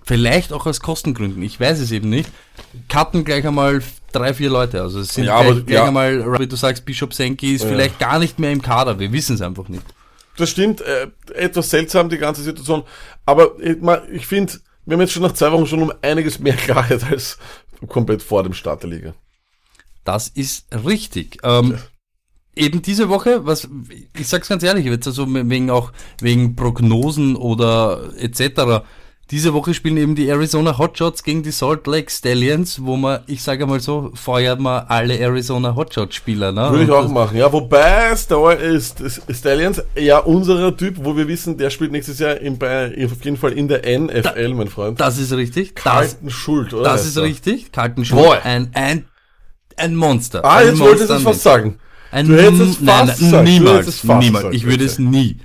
[0.03, 2.29] vielleicht auch aus Kostengründen, ich weiß es eben nicht,
[2.87, 4.81] cutten gleich einmal drei, vier Leute.
[4.81, 5.85] Also es sind Ja, gleich, aber- gleich ja.
[5.87, 8.99] einmal, wie du sagst, Bishop Senki ist vielleicht gar nicht mehr im Kader.
[8.99, 9.83] Wir wissen es einfach nicht.
[10.37, 12.83] Das stimmt, äh, etwas seltsam, die ganze Situation.
[13.25, 13.77] Aber ich,
[14.11, 14.53] ich finde,
[14.85, 17.37] wir haben jetzt schon nach zwei Wochen schon um einiges mehr Klarheit als
[17.87, 19.13] komplett vor dem Start der Liga.
[20.05, 21.37] Das ist richtig.
[21.43, 21.77] Ähm,
[22.55, 23.67] eben diese Woche, was
[24.17, 28.83] ich sag's ganz ehrlich, jetzt also wegen auch wegen Prognosen oder etc.
[29.31, 33.43] Diese Woche spielen eben die Arizona Hotshots gegen die Salt Lake Stallions, wo man, ich
[33.43, 36.51] sage mal so, feuert man alle Arizona Hotshot Spieler.
[36.51, 36.71] Ne?
[36.71, 37.37] Würde ich auch machen.
[37.37, 42.17] Ja, wobei Star ist, ist Stallions ja unserer Typ, wo wir wissen, der spielt nächstes
[42.17, 44.99] Jahr in, bei, auf jeden Fall in der NFL, mein Freund.
[44.99, 45.75] Das ist richtig.
[45.75, 46.85] Das, Kalten Schuld, oder?
[46.85, 47.23] das ist er?
[47.23, 47.71] richtig.
[47.71, 48.05] Kalten Boah.
[48.05, 48.37] Schul.
[48.43, 49.05] Ein, ein,
[49.77, 50.43] ein Monster.
[50.43, 51.79] Ah, ein jetzt wolltest du es Monster fast sagen.
[52.11, 53.47] Ein Du hättest es nein, fast nein, gesagt.
[53.47, 54.43] Du Niemals, es fast niemals.
[54.45, 55.37] gesagt, Ich würde es nie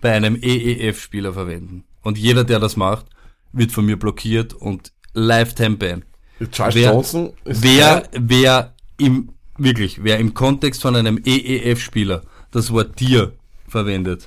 [0.00, 1.84] bei einem EEF-Spieler verwenden.
[2.02, 3.06] Und jeder, der das macht,
[3.52, 6.04] wird von mir blockiert und Lifetime-Ban.
[6.52, 12.70] Charles Wer- Johnson ist Wer, wer im, wirklich, wer im Kontext von einem EEF-Spieler das
[12.72, 13.32] Wort Tier
[13.66, 14.26] verwendet,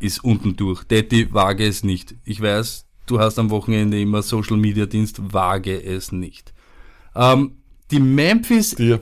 [0.00, 0.84] ist unten durch.
[0.84, 2.14] Detti, wage es nicht.
[2.24, 6.54] Ich weiß, du hast am Wochenende immer Social-Media-Dienst, wage es nicht.
[7.16, 7.56] Ähm,
[7.90, 9.00] die Memphis dir.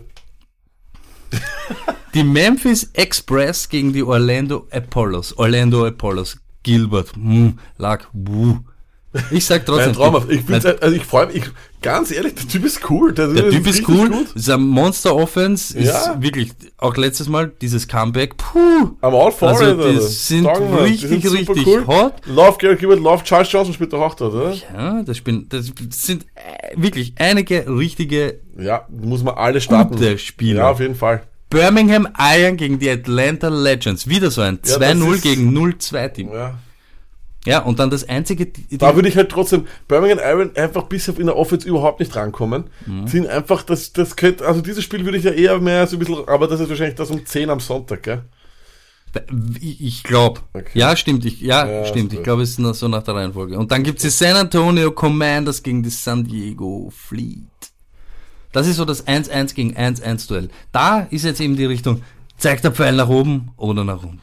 [2.15, 5.37] die Memphis Express gegen die Orlando Apollos.
[5.37, 6.39] Orlando Apollos.
[6.63, 7.15] Gilbert.
[7.15, 8.07] Hm, lag.
[8.13, 8.59] Wuh.
[9.31, 9.89] Ich sag trotzdem.
[9.91, 10.31] Ein Traumhaft.
[10.31, 11.45] Ich, find's, also ich freue mich, ich,
[11.83, 13.13] ganz ehrlich, der Typ ist cool.
[13.13, 14.09] Der, der Typ ist richtig cool.
[14.11, 14.33] Gut.
[14.35, 15.77] Ist ein Monster Offense.
[15.79, 16.17] Ist Ja.
[16.21, 18.37] wirklich, auch letztes Mal, dieses Comeback.
[18.37, 18.59] Puh.
[19.03, 19.97] I'm all for Also, it.
[19.97, 21.87] die sind Sagen wir, die richtig, super richtig cool.
[21.87, 22.15] hot.
[22.27, 24.55] Love Garrett Gilbert, Love Charles Johnson spielt doch auch oder?
[24.75, 29.95] Ja, das, bin, das sind äh, wirklich einige richtige Ja, muss man alle starten.
[29.97, 30.63] Gute Spieler.
[30.63, 31.23] Ja, auf jeden Fall.
[31.49, 34.09] Birmingham Iron gegen die Atlanta Legends.
[34.09, 36.33] Wieder so ein Ja, das 2-0 ist- gegen 0-2 Team.
[36.33, 36.55] Ja.
[37.47, 41.19] Ja, und dann das einzige, Da würde ich halt trotzdem Birmingham Iron einfach bis auf
[41.19, 42.65] in der Offense überhaupt nicht rankommen.
[42.87, 43.07] Mhm.
[43.07, 45.99] Sind einfach, das, das könnte, also dieses Spiel würde ich ja eher mehr so ein
[46.01, 48.23] bisschen, aber das ist wahrscheinlich das um 10 am Sonntag, gell?
[49.61, 50.41] Ich, glaube.
[50.53, 50.71] Okay.
[50.75, 51.25] Ja, stimmt.
[51.25, 52.13] Ich, ja, Ja, stimmt.
[52.13, 53.59] Ich glaube, es ist so nach der Reihenfolge.
[53.59, 57.47] Und dann gibt's die San Antonio Commanders gegen die San Diego Fleet.
[58.53, 60.49] Das ist so das 1-1 gegen 1-1 Duell.
[60.73, 62.03] Da ist jetzt eben die Richtung,
[62.39, 64.21] zeigt der Pfeil nach oben oder nach unten.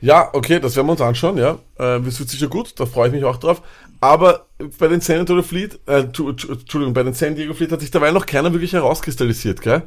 [0.00, 1.52] Ja, okay, das werden wir uns anschauen, ja.
[1.78, 3.62] Äh, das wird sicher gut, da freue ich mich auch drauf.
[4.02, 4.46] Aber
[4.78, 8.10] bei den San Antonio Fleet, äh, Entschuldigung, bei den San Diego Fleet hat sich dabei
[8.12, 9.82] noch keiner wirklich herauskristallisiert, gell?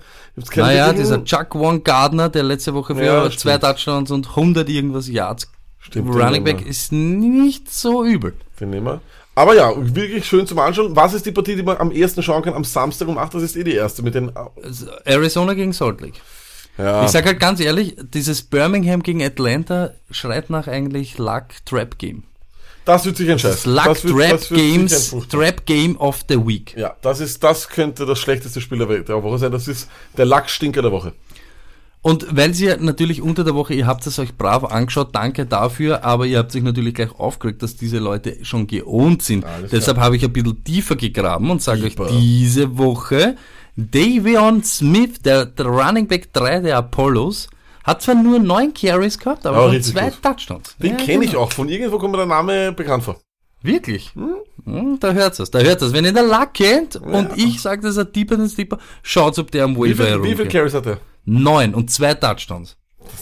[0.51, 3.57] Keinen Naja, wirklichen- dieser Chuck One Gardner, der letzte Woche für Ja, zwei.
[3.57, 5.49] Touchdowns und 100 irgendwas Yards
[5.79, 8.33] Stimmt, Running Back ist nicht so übel.
[8.59, 9.01] Den nehmen wir.
[9.35, 10.95] Aber ja, wirklich schön zum Anschauen.
[10.95, 12.53] Was ist die Partie, die man am ersten schauen kann?
[12.53, 14.31] Am Samstag um 8, das ist eh die erste mit den...
[14.63, 16.19] Also Arizona gegen Salt Lake.
[16.77, 21.97] Ja, Ich sag halt ganz ehrlich, dieses Birmingham gegen Atlanta schreit nach eigentlich Luck Trap
[21.99, 22.23] Game.
[22.85, 23.57] das wird sich entscheiden.
[23.63, 25.15] Das Luck das wird, Trap das wird Games.
[25.29, 26.75] Trap Game of the Week.
[26.77, 29.51] Ja, das ist, das könnte das schlechteste Spiel der Woche sein.
[29.51, 31.13] Das ist der Lackstinker der Woche.
[32.03, 36.03] Und weil ihr natürlich unter der Woche, ihr habt es euch brav angeschaut, danke dafür,
[36.03, 39.45] aber ihr habt sich natürlich gleich aufgeregt, dass diese Leute schon geohnt sind.
[39.45, 43.37] Alles Deshalb habe ich ein bisschen tiefer gegraben und sage euch diese Woche,
[43.75, 47.49] Davion Smith, der, der Running Back 3 der Apollos,
[47.83, 50.21] hat zwar nur neun Carries gehabt, aber Aber zwei gut.
[50.21, 50.75] Touchdowns.
[50.77, 51.43] Den Ja, kenne ich genau.
[51.43, 51.51] auch.
[51.51, 53.19] Von irgendwo kommt mir der Name bekannt vor.
[53.61, 54.11] Wirklich?
[54.65, 55.93] Hm, da hört's es, da hört's es.
[55.93, 59.37] Wenn ihr den Luck kennt und ich sage, das ist ein Deeper den Steeper, schaut,
[59.39, 60.49] ob der am Waiver wie viel herumgeht.
[60.51, 60.99] Carries hat er?
[61.25, 62.77] Neun und zwei Touchdowns.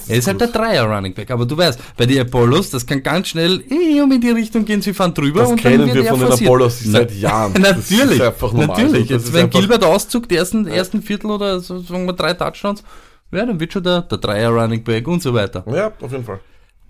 [0.08, 3.02] Er ist halt der Dreier Running Back, aber du weißt, bei den Apollos, das kann
[3.02, 5.94] ganz schnell eh, um in die Richtung gehen, sie fahren drüber Das und dann kennen
[5.94, 6.48] wird wir von den.
[6.48, 7.54] Apollos seit Jahren.
[7.62, 8.20] Natürlich,
[8.54, 9.10] natürlich.
[9.10, 12.84] Jetzt, ist wenn Gilbert auszug, die ersten, ersten Viertel oder so, sagen wir drei Touchdowns,
[13.32, 15.64] ja, dann wird schon der, der Dreier Running Back und so weiter.
[15.72, 16.40] Ja, auf jeden Fall.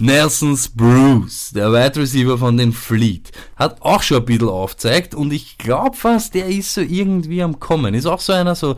[0.01, 5.31] Nelsons Bruce, der Wide Receiver von den Fleet, hat auch schon ein bisschen aufgezeigt und
[5.31, 7.93] ich glaube fast, der ist so irgendwie am Kommen.
[7.93, 8.77] Ist auch so einer so,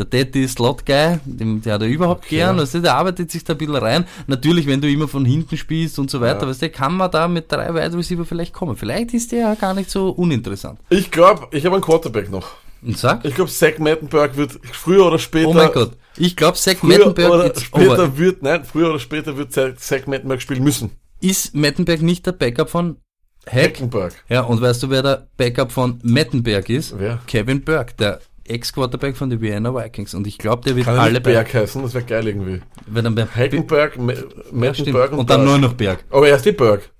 [0.00, 3.44] der Daddy Slot Guy, dem, der hat er überhaupt gern, weißt du, der arbeitet sich
[3.44, 4.06] da ein bisschen rein.
[4.26, 7.28] Natürlich, wenn du immer von hinten spielst und so weiter, weißt du, kann man da
[7.28, 8.76] mit drei Wide Receiver vielleicht kommen.
[8.76, 10.80] Vielleicht ist der ja gar nicht so uninteressant.
[10.88, 12.48] Ich glaube, ich habe einen Quarterback noch.
[12.82, 13.24] Und sag?
[13.26, 15.48] Ich glaube, Zach Mettenberg wird früher oder später.
[15.48, 15.92] Oh mein Gott.
[16.16, 18.18] Ich glaube, Zach Mettenberg oder ist, später over.
[18.18, 20.90] wird, nein, früher oder später wird Zach Zach Mettenberg spielen müssen.
[21.20, 22.96] ist Mettenberg nicht der Backup von
[23.46, 23.54] Hack?
[23.54, 24.14] Heckenberg.
[24.28, 26.98] Ja, und weißt du, wer der Backup von Mettenberg ist?
[26.98, 27.20] Wer?
[27.26, 30.14] Kevin Burke, der Ex-Quarterback von den Vienna Vikings.
[30.14, 32.60] Und ich glaube, der wird Kann alle Berg heißen, das wäre geil irgendwie.
[32.86, 34.20] Wenn dann Heckenberg, Me- ja.
[34.52, 35.48] Mettenberg und dann Berg.
[35.50, 36.04] nur noch Berg.
[36.10, 36.90] Aber erst die Berg.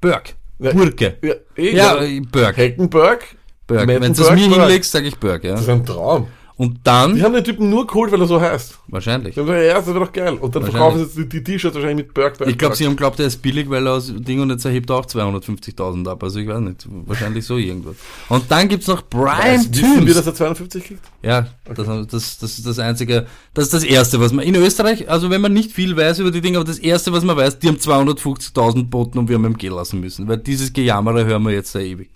[0.00, 0.32] Burke.
[0.58, 0.72] Ja.
[0.72, 1.16] Burke.
[1.22, 2.20] Ja, eh, Ja, ja.
[2.30, 2.56] Burke.
[2.56, 3.24] Heckenberg.
[3.66, 3.86] Burke.
[3.88, 4.60] Wenn du es Mettenberg, mir Burke.
[4.62, 5.54] hinlegst, sage ich Das ja.
[5.54, 6.28] ist ein Traum.
[6.58, 8.78] Und dann, Die haben den Typen nur geholt, weil er so heißt.
[8.88, 9.34] wahrscheinlich.
[9.34, 10.34] Die haben gesagt, ja, das wäre doch geil.
[10.40, 13.20] Und dann verkaufen sie jetzt die- T-Shirts wahrscheinlich mit Berg, Ich glaube, sie haben glaubt,
[13.20, 16.22] er ist billig, weil er aus Ding und jetzt erhebt er auch 250.000 ab.
[16.22, 16.86] Also ich weiß nicht.
[17.04, 17.96] Wahrscheinlich so irgendwas.
[18.30, 20.14] Und dann gibt's noch Brian Weiß, wissen wir, Toombs.
[20.14, 21.02] dass er 52 kriegt?
[21.22, 25.10] Ja, das, das, das ist das Einzige, das ist das Erste, was man in Österreich,
[25.10, 27.58] also wenn man nicht viel weiß über die Dinge, aber das Erste, was man weiß,
[27.58, 31.42] die haben 250.000 boten und wir haben ihm gehen lassen müssen, weil dieses Gejammere hören
[31.42, 32.08] wir jetzt sehr ewig.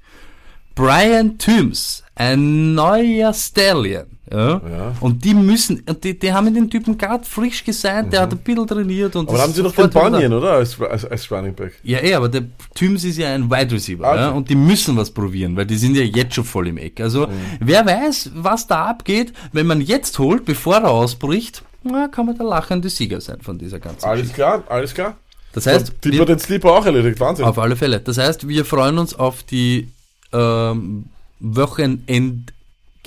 [0.75, 4.95] Brian Toombs, ein neuer Stallion, ja, Ja.
[5.01, 8.67] und die müssen, die, die haben den Typen gerade frisch gesigned, der hat ein bisschen
[8.67, 9.29] trainiert und Mhm.
[9.35, 9.91] Aber haben sie noch den.
[9.91, 10.53] Bunyan, oder?
[10.53, 11.73] Als, als, als Running Back.
[11.83, 12.43] Ja, eh, aber der
[12.75, 14.23] Tüms ist ja ein Wide Receiver, Also.
[14.25, 17.01] ja, und die müssen was probieren, weil die sind ja jetzt schon voll im Eck.
[17.01, 17.33] Also, Mhm.
[17.61, 22.37] wer weiß, was da abgeht, wenn man jetzt holt, bevor er ausbricht, na, kann man
[22.37, 24.35] der lachende Sieger sein von dieser ganzen Alles Geschichte.
[24.37, 25.17] klar, alles klar.
[25.53, 27.45] Das heißt, die wir, hat den Sleeper auch erledigt, Wahnsinn.
[27.45, 27.99] auf alle Fälle.
[28.01, 29.89] Das heißt, wir freuen uns auf die
[30.33, 31.07] ähm,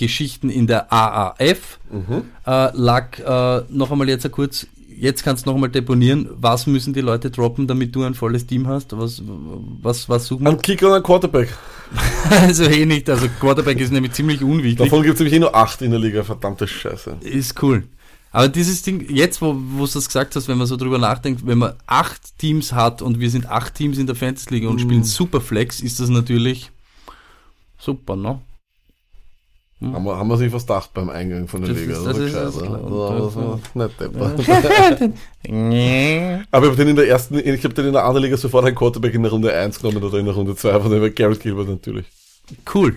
[0.03, 1.79] Wochenendgeschichten in der AAF.
[1.91, 2.23] Mhm.
[2.45, 6.93] Äh, Lack, äh, noch einmal jetzt kurz, jetzt kannst du noch einmal deponieren, was müssen
[6.93, 8.97] die Leute droppen, damit du ein volles Team hast?
[8.97, 9.21] Was,
[9.81, 10.51] was, was suchen wir?
[10.51, 11.49] Ein Kicker und ein Quarterback.
[12.29, 14.77] Also eh nicht, also Quarterback ist nämlich ziemlich unwichtig.
[14.77, 17.17] Davon gibt es nämlich eh nur acht in der Liga, verdammte Scheiße.
[17.21, 17.83] Ist cool.
[18.31, 21.45] Aber dieses Ding, jetzt wo wo du das gesagt hast, wenn man so drüber nachdenkt,
[21.45, 24.77] wenn man acht Teams hat und wir sind acht Teams in der Fantasy Liga und
[24.77, 24.79] Mhm.
[24.79, 26.71] spielen Superflex, ist das natürlich
[27.77, 28.39] super, ne?
[29.91, 31.93] Haben, wir, haben wir sich was gedacht beim Eingang von der Das Liga.
[31.93, 32.35] ist- das das ist.
[32.35, 33.19] Das war
[34.29, 35.13] nicht.
[36.51, 38.65] Aber ich habe den in der ersten, ich habe den in der anderen Liga sofort
[38.65, 41.09] einen Quarterback in der Runde 1 genommen oder in der Runde 2, von dem war
[41.09, 42.05] Garrett Gilbert natürlich.
[42.73, 42.95] Cool.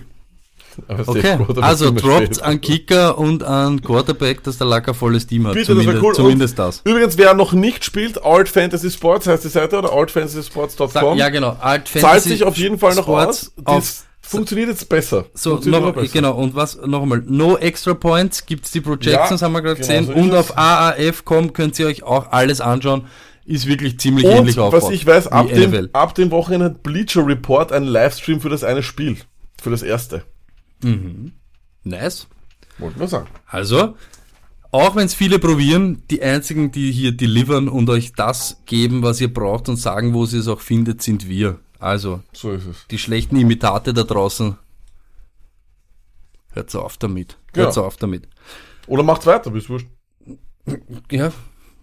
[0.87, 1.39] Okay.
[1.59, 5.55] Also droppt an Kicker und an Quarterback, dass der Lacker volles Team hat.
[5.55, 6.13] Bitte, das zumindest cool.
[6.13, 6.81] zumindest das.
[6.83, 11.17] Übrigens, wer noch nicht spielt, Alt Fantasy Sports heißt die Seite oder altfantasysports.com.
[11.17, 11.57] Ja, genau.
[11.59, 13.65] Alt Zahlt Fantasy sich auf jeden Fall noch Sports aus.
[13.65, 15.25] auf Das funktioniert jetzt besser.
[15.33, 16.07] So, noch, besser.
[16.13, 19.79] genau, und was, noch einmal, no extra points, gibt's die Projections, Ja, haben wir gerade
[19.81, 23.05] genau gesehen, so und auf AAF.com könnt ihr euch auch alles anschauen,
[23.45, 24.89] ist wirklich ziemlich Und ähnlich aufgebaut.
[24.89, 25.89] was ich weiß, ab dem, NFL.
[25.93, 29.17] ab dem Wochenende hat Bleacher Report einen Livestream für das eine Spiel.
[29.61, 30.23] Für das erste.
[31.83, 32.27] Nice.
[32.77, 33.27] Wollten wir sagen.
[33.47, 33.95] Also,
[34.71, 39.21] auch wenn es viele probieren, die einzigen, die hier delivern und euch das geben, was
[39.21, 41.59] ihr braucht und sagen, wo ihr es auch findet, sind wir.
[41.79, 42.87] Also, So ist es.
[42.89, 44.57] die schlechten Imitate da draußen,
[46.53, 47.37] hört's auf damit.
[47.53, 47.87] Hört's Genau.
[47.87, 48.27] auf damit.
[48.87, 49.87] Oder macht's weiter, bis wurscht.
[51.11, 51.31] Ja.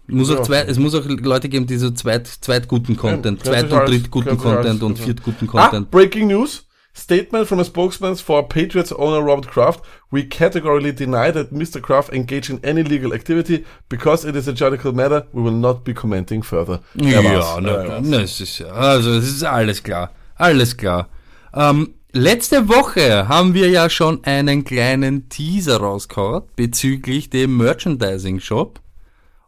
[0.07, 0.37] Muss Ja.
[0.39, 3.87] auch zwei, es muss auch Leute geben, die so zweit, zweitguten Content, könnt zweit- und
[3.89, 5.05] sich alles- Content und genau.
[5.05, 5.91] viertguten Ah, Content.
[5.91, 6.64] Breaking News.
[6.97, 9.81] Statement from a spokesman for Patriots owner Robert Kraft.
[10.11, 11.81] We categorically deny that Mr.
[11.81, 13.65] Kraft engaged in any legal activity.
[13.89, 16.79] Because it is a judicial matter, we will not be commenting further.
[16.97, 18.01] Er Ja, Er war's.
[18.07, 20.11] na, es ist ja, also es ist alles klar.
[20.35, 21.09] Alles klar.
[21.53, 28.79] Ähm, letzte Woche haben wir ja schon einen kleinen Teaser rausgehauen bezüglich dem Merchandising Shop.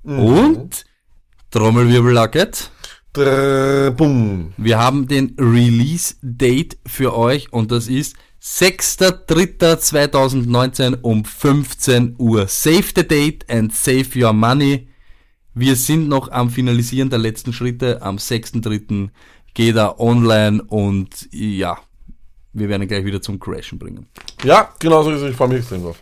[0.04, 0.20] Mhm.
[0.20, 0.86] Und
[1.52, 2.72] Trommelwirbel-Lacket.
[3.18, 4.53] Bumm.
[4.57, 12.47] Wir haben den Release-Date für euch und das ist 6.3.2019 um 15 Uhr.
[12.47, 14.88] Save the date and save your money.
[15.53, 18.01] Wir sind noch am Finalisieren der letzten Schritte.
[18.01, 19.09] Am 6.3.
[19.53, 21.78] geht er online und ja,
[22.53, 24.07] wir werden ihn gleich wieder zum Crashen bringen.
[24.43, 25.32] Ja, genau so ist es.
[25.32, 26.01] Ich freue mich extrem drauf.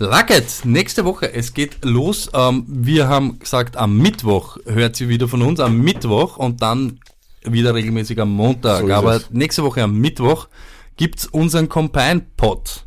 [0.00, 2.30] Lucket, nächste Woche, es geht los.
[2.32, 7.00] Ähm, wir haben gesagt, am Mittwoch hört sie wieder von uns, am Mittwoch und dann
[7.42, 8.86] wieder regelmäßig am Montag.
[8.86, 9.30] So Aber es.
[9.30, 10.48] nächste Woche am Mittwoch
[10.96, 12.84] gibt's unseren Combine-Pod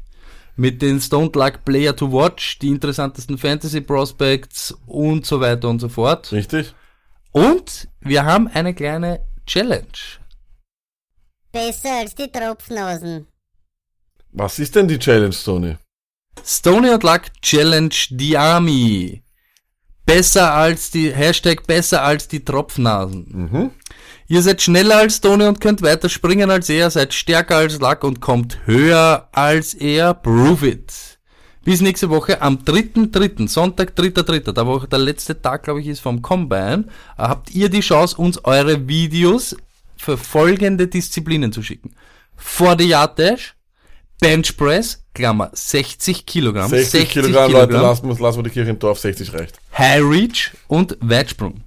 [0.55, 5.79] mit den Stone Luck Player to Watch, die interessantesten Fantasy Prospects und so weiter und
[5.79, 6.31] so fort.
[6.31, 6.73] Richtig?
[7.31, 9.85] Und wir haben eine kleine Challenge.
[11.51, 13.27] Besser als die Tropfnasen.
[14.31, 15.75] Was ist denn die Challenge, Tony?
[16.45, 19.23] Stony und Luck Challenge the Army.
[20.05, 23.25] Besser als die, Hashtag besser als die Tropfnasen.
[23.31, 23.71] Mhm.
[24.27, 28.03] Ihr seid schneller als Tony und könnt weiter springen als er, seid stärker als Luck
[28.03, 30.13] und kommt höher als er.
[30.13, 31.11] Prove it.
[31.63, 35.87] Bis nächste Woche am 3.3., Sonntag 3.3., da wo auch der letzte Tag, glaube ich,
[35.87, 36.85] ist vom Combine,
[37.17, 39.55] äh, habt ihr die Chance, uns eure Videos
[39.95, 41.93] für folgende Disziplinen zu schicken.
[42.37, 43.55] 40 Yard Dash,
[44.21, 48.77] Bench Press, Klammer, 60 Kilogramm, 60, Kilogramm, Leute, lassen wir, lassen wir die Kirche im
[48.77, 49.59] Dorf, 60 reicht.
[49.75, 51.61] High Reach und Weitsprung.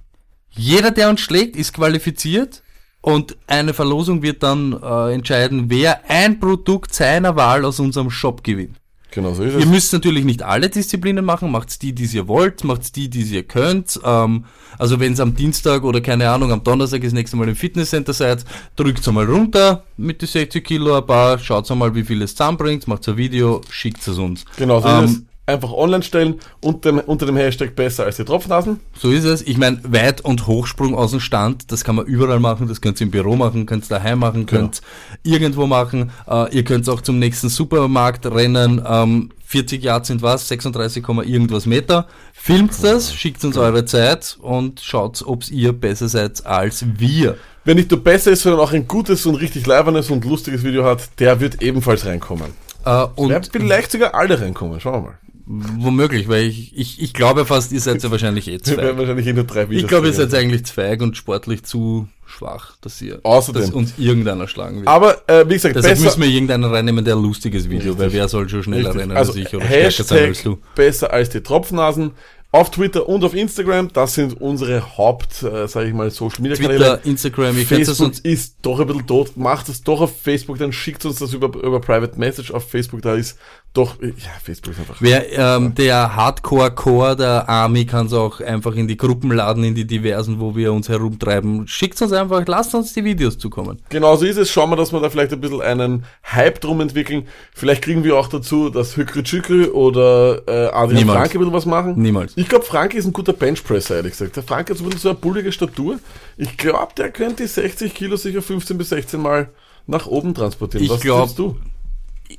[0.51, 2.63] Jeder, der uns schlägt, ist qualifiziert
[3.01, 8.41] und eine Verlosung wird dann äh, entscheiden, wer ein Produkt seiner Wahl aus unserem Shop
[8.41, 8.77] gewinnt.
[9.15, 9.65] Genau so ist Ihr es.
[9.65, 13.43] müsst natürlich nicht alle Disziplinen machen, macht's die, die ihr wollt, macht's die, die ihr
[13.43, 13.99] könnt.
[14.03, 14.43] Ähm,
[14.77, 18.11] also wenn es am Dienstag oder keine Ahnung, am Donnerstag das nächste Mal im Fitnesscenter
[18.13, 18.43] seid,
[18.75, 22.87] drückt's einmal runter mit die 60 Kilo ein paar, schaut einmal, wie viel es zusammenbringt,
[22.89, 24.43] macht ein Video, schickt es uns.
[24.57, 25.21] Genau so Ähm, ist es.
[25.47, 28.79] Einfach online stellen unter dem, unter dem Hashtag besser als die Tropfnasen.
[28.97, 29.43] So ist es.
[29.43, 32.67] Ich meine, Weit- und Hochsprung aus dem Stand, das kann man überall machen.
[32.67, 34.81] Das könnt ihr im Büro machen, könnt ihr daheim machen, könnt
[35.23, 36.11] irgendwo machen.
[36.27, 38.81] Äh, ihr könnt auch zum nächsten Supermarkt rennen.
[38.87, 40.47] Ähm, 40 Yards sind was?
[40.47, 42.07] 36, Komma irgendwas Meter.
[42.33, 47.37] Filmt das, schickt uns eure Zeit und schaut, ob ihr besser seid als wir.
[47.63, 50.83] Wer nicht nur besser ist, sondern auch ein gutes und richtig leibernes und lustiges Video
[50.83, 52.51] hat, der wird ebenfalls reinkommen.
[52.83, 54.79] Äh, und vielleicht sogar alle reinkommen.
[54.79, 55.17] Schauen wir mal.
[55.45, 58.97] Womöglich, weil ich, ich, ich glaube fast, ihr seid ja wahrscheinlich eh Wir werden zwei.
[58.97, 62.75] wahrscheinlich eh nur drei Videos Ich glaube, ihr seid eigentlich zweig und sportlich zu schwach,
[62.81, 63.61] dass ihr Außerdem.
[63.61, 64.87] dass uns irgendeiner schlagen wird.
[64.87, 68.05] Aber, äh, wie gesagt, Deshalb besser, müssen wir irgendeinen reinnehmen, der ein lustiges Video, weil
[68.05, 68.19] Richtig.
[68.21, 69.01] wer soll schon schneller Richtig.
[69.01, 70.57] rennen also als ich oder stärker sein als Hashtag du.
[70.75, 72.11] besser als die Tropfnasen.
[72.51, 76.55] Auf Twitter und auf Instagram, das sind unsere Haupt, äh, sage ich mal, Social Media
[76.55, 76.77] Kanäle.
[76.79, 79.35] Twitter, Instagram, es Facebook uns ist doch ein bisschen tot.
[79.35, 83.01] Macht es doch auf Facebook, dann schickt uns das über, über Private Message auf Facebook.
[83.01, 83.37] Da ist
[83.75, 84.11] doch, ja,
[84.41, 84.95] Facebook ist einfach.
[84.99, 89.75] Wer ähm, der Hardcore-Core der Army kann es auch einfach in die Gruppen laden, in
[89.75, 91.67] die diversen, wo wir uns herumtreiben.
[91.67, 93.81] Schickt uns einfach, lasst uns die Videos zukommen.
[93.89, 94.49] Genauso ist es.
[94.49, 97.27] Schauen wir, dass wir da vielleicht ein bisschen einen Hype drum entwickeln.
[97.53, 101.19] Vielleicht kriegen wir auch dazu, dass Hükri Tschükri oder äh, Adrian Niemals.
[101.19, 102.01] Franke ein bisschen was machen.
[102.01, 102.33] Niemals.
[102.37, 104.37] Ich glaube, Franke ist ein guter Benchpresser, ehrlich gesagt.
[104.37, 105.99] Der Franke hat so ein bisschen so eine bullige Statur.
[106.37, 109.49] Ich glaube, der könnte die 60 Kilo sicher 15 bis 16 Mal
[109.85, 110.85] nach oben transportieren.
[110.85, 111.57] Ich was glaub- du?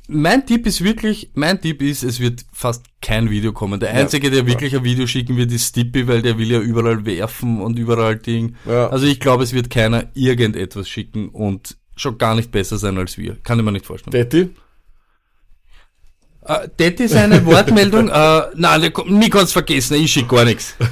[0.09, 3.79] Mein Tipp ist wirklich, mein Tipp ist, es wird fast kein Video kommen.
[3.79, 7.05] Der Einzige, der wirklich ein Video schicken wird, ist Stippy, weil der will ja überall
[7.05, 8.55] werfen und überall Ding.
[8.65, 8.87] Ja.
[8.87, 13.17] Also ich glaube, es wird keiner irgendetwas schicken und schon gar nicht besser sein als
[13.17, 13.35] wir.
[13.43, 14.11] Kann ich mir nicht vorstellen.
[14.11, 14.49] Detti?
[16.47, 18.09] Äh, das ist eine Wortmeldung.
[18.09, 20.75] äh, nein, mich kannst vergessen, ich schicke gar nichts.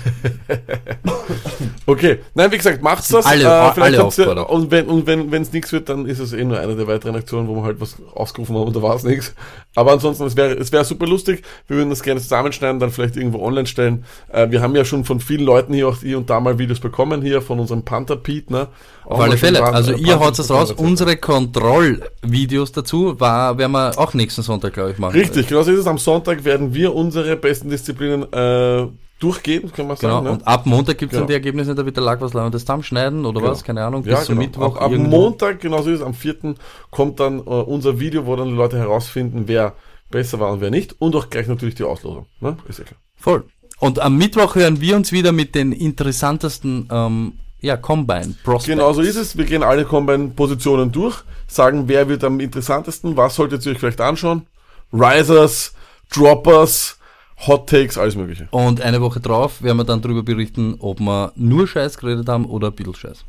[1.88, 3.26] Okay, nein, wie gesagt, macht's das.
[3.26, 3.44] Alle-
[3.76, 6.60] vielleicht alle ihr- und wenn und wenn es nichts wird, dann ist es eh nur
[6.60, 9.34] eine der weiteren Aktionen, wo wir halt was ausgerufen haben und da war es nichts.
[9.76, 11.44] Aber ansonsten, es wäre es wäre super lustig.
[11.68, 14.06] Wir würden das gerne zusammenschneiden, dann vielleicht irgendwo online stellen.
[14.32, 16.80] Äh, wir haben ja schon von vielen Leuten hier auch hier und da mal Videos
[16.80, 18.68] bekommen, hier von unserem Panther Pete, ne?
[19.04, 19.64] Auf alle Fälle.
[19.64, 20.72] Also ihr haut das raus.
[20.72, 25.14] Unsere Kontrollvideos dazu war, werden wir auch nächsten Sonntag, glaube ich, machen.
[25.14, 25.88] Richtig, genau so ist es.
[25.88, 28.88] Am Sonntag werden wir unsere besten Disziplinen äh,
[29.20, 30.14] durchgehen, kann man Genau.
[30.16, 30.26] sagen.
[30.26, 30.32] ne?
[30.32, 31.22] Und ab Montag gibt's Genau.
[31.22, 33.52] dann die Ergebnisse, da wird der Lack was und das zusammenschneiden oder Genau.
[33.52, 33.64] was?
[33.64, 34.04] Keine Ahnung.
[34.04, 34.48] Bis Ja, zum genau.
[34.48, 34.76] Mittwoch.
[34.78, 34.92] Ab, ab.
[34.92, 36.56] Montag, genau so ist es, am 4.
[36.92, 39.74] kommt dann äh, unser Video, wo dann die Leute herausfinden, wer
[40.12, 40.96] besser war und wer nicht.
[41.00, 42.26] Und auch gleich natürlich die Auslosung.
[42.40, 42.58] Ne?
[42.68, 43.00] Ist ja klar.
[43.16, 43.44] Voll.
[43.80, 48.66] Und am Mittwoch hören wir uns wieder mit den interessantesten ähm, ja, Combine, Prospects.
[48.68, 49.38] Genau so ist es.
[49.38, 54.02] Wir gehen alle Combine-Positionen durch, sagen, wer wird am interessantesten, was solltet ihr euch vielleicht
[54.02, 54.46] anschauen.
[54.94, 55.74] Risers,
[56.14, 57.00] Droppers,
[57.48, 58.48] Hot Takes, alles mögliche.
[58.52, 62.46] Und eine Woche drauf werden wir dann darüber berichten, ob wir nur Scheiß geredet haben
[62.46, 63.26] oder ein bisschen Scheiß.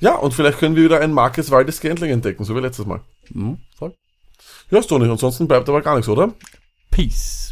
[0.00, 3.00] Ja, und vielleicht können wir wieder ein Marcus Waldes Scantling entdecken, so wie letztes Mal.
[3.30, 3.94] Mhm, voll.
[4.70, 4.90] Ja, nicht.
[4.90, 6.32] Ansonsten bleibt aber gar nichts, oder?
[6.90, 7.51] Peace.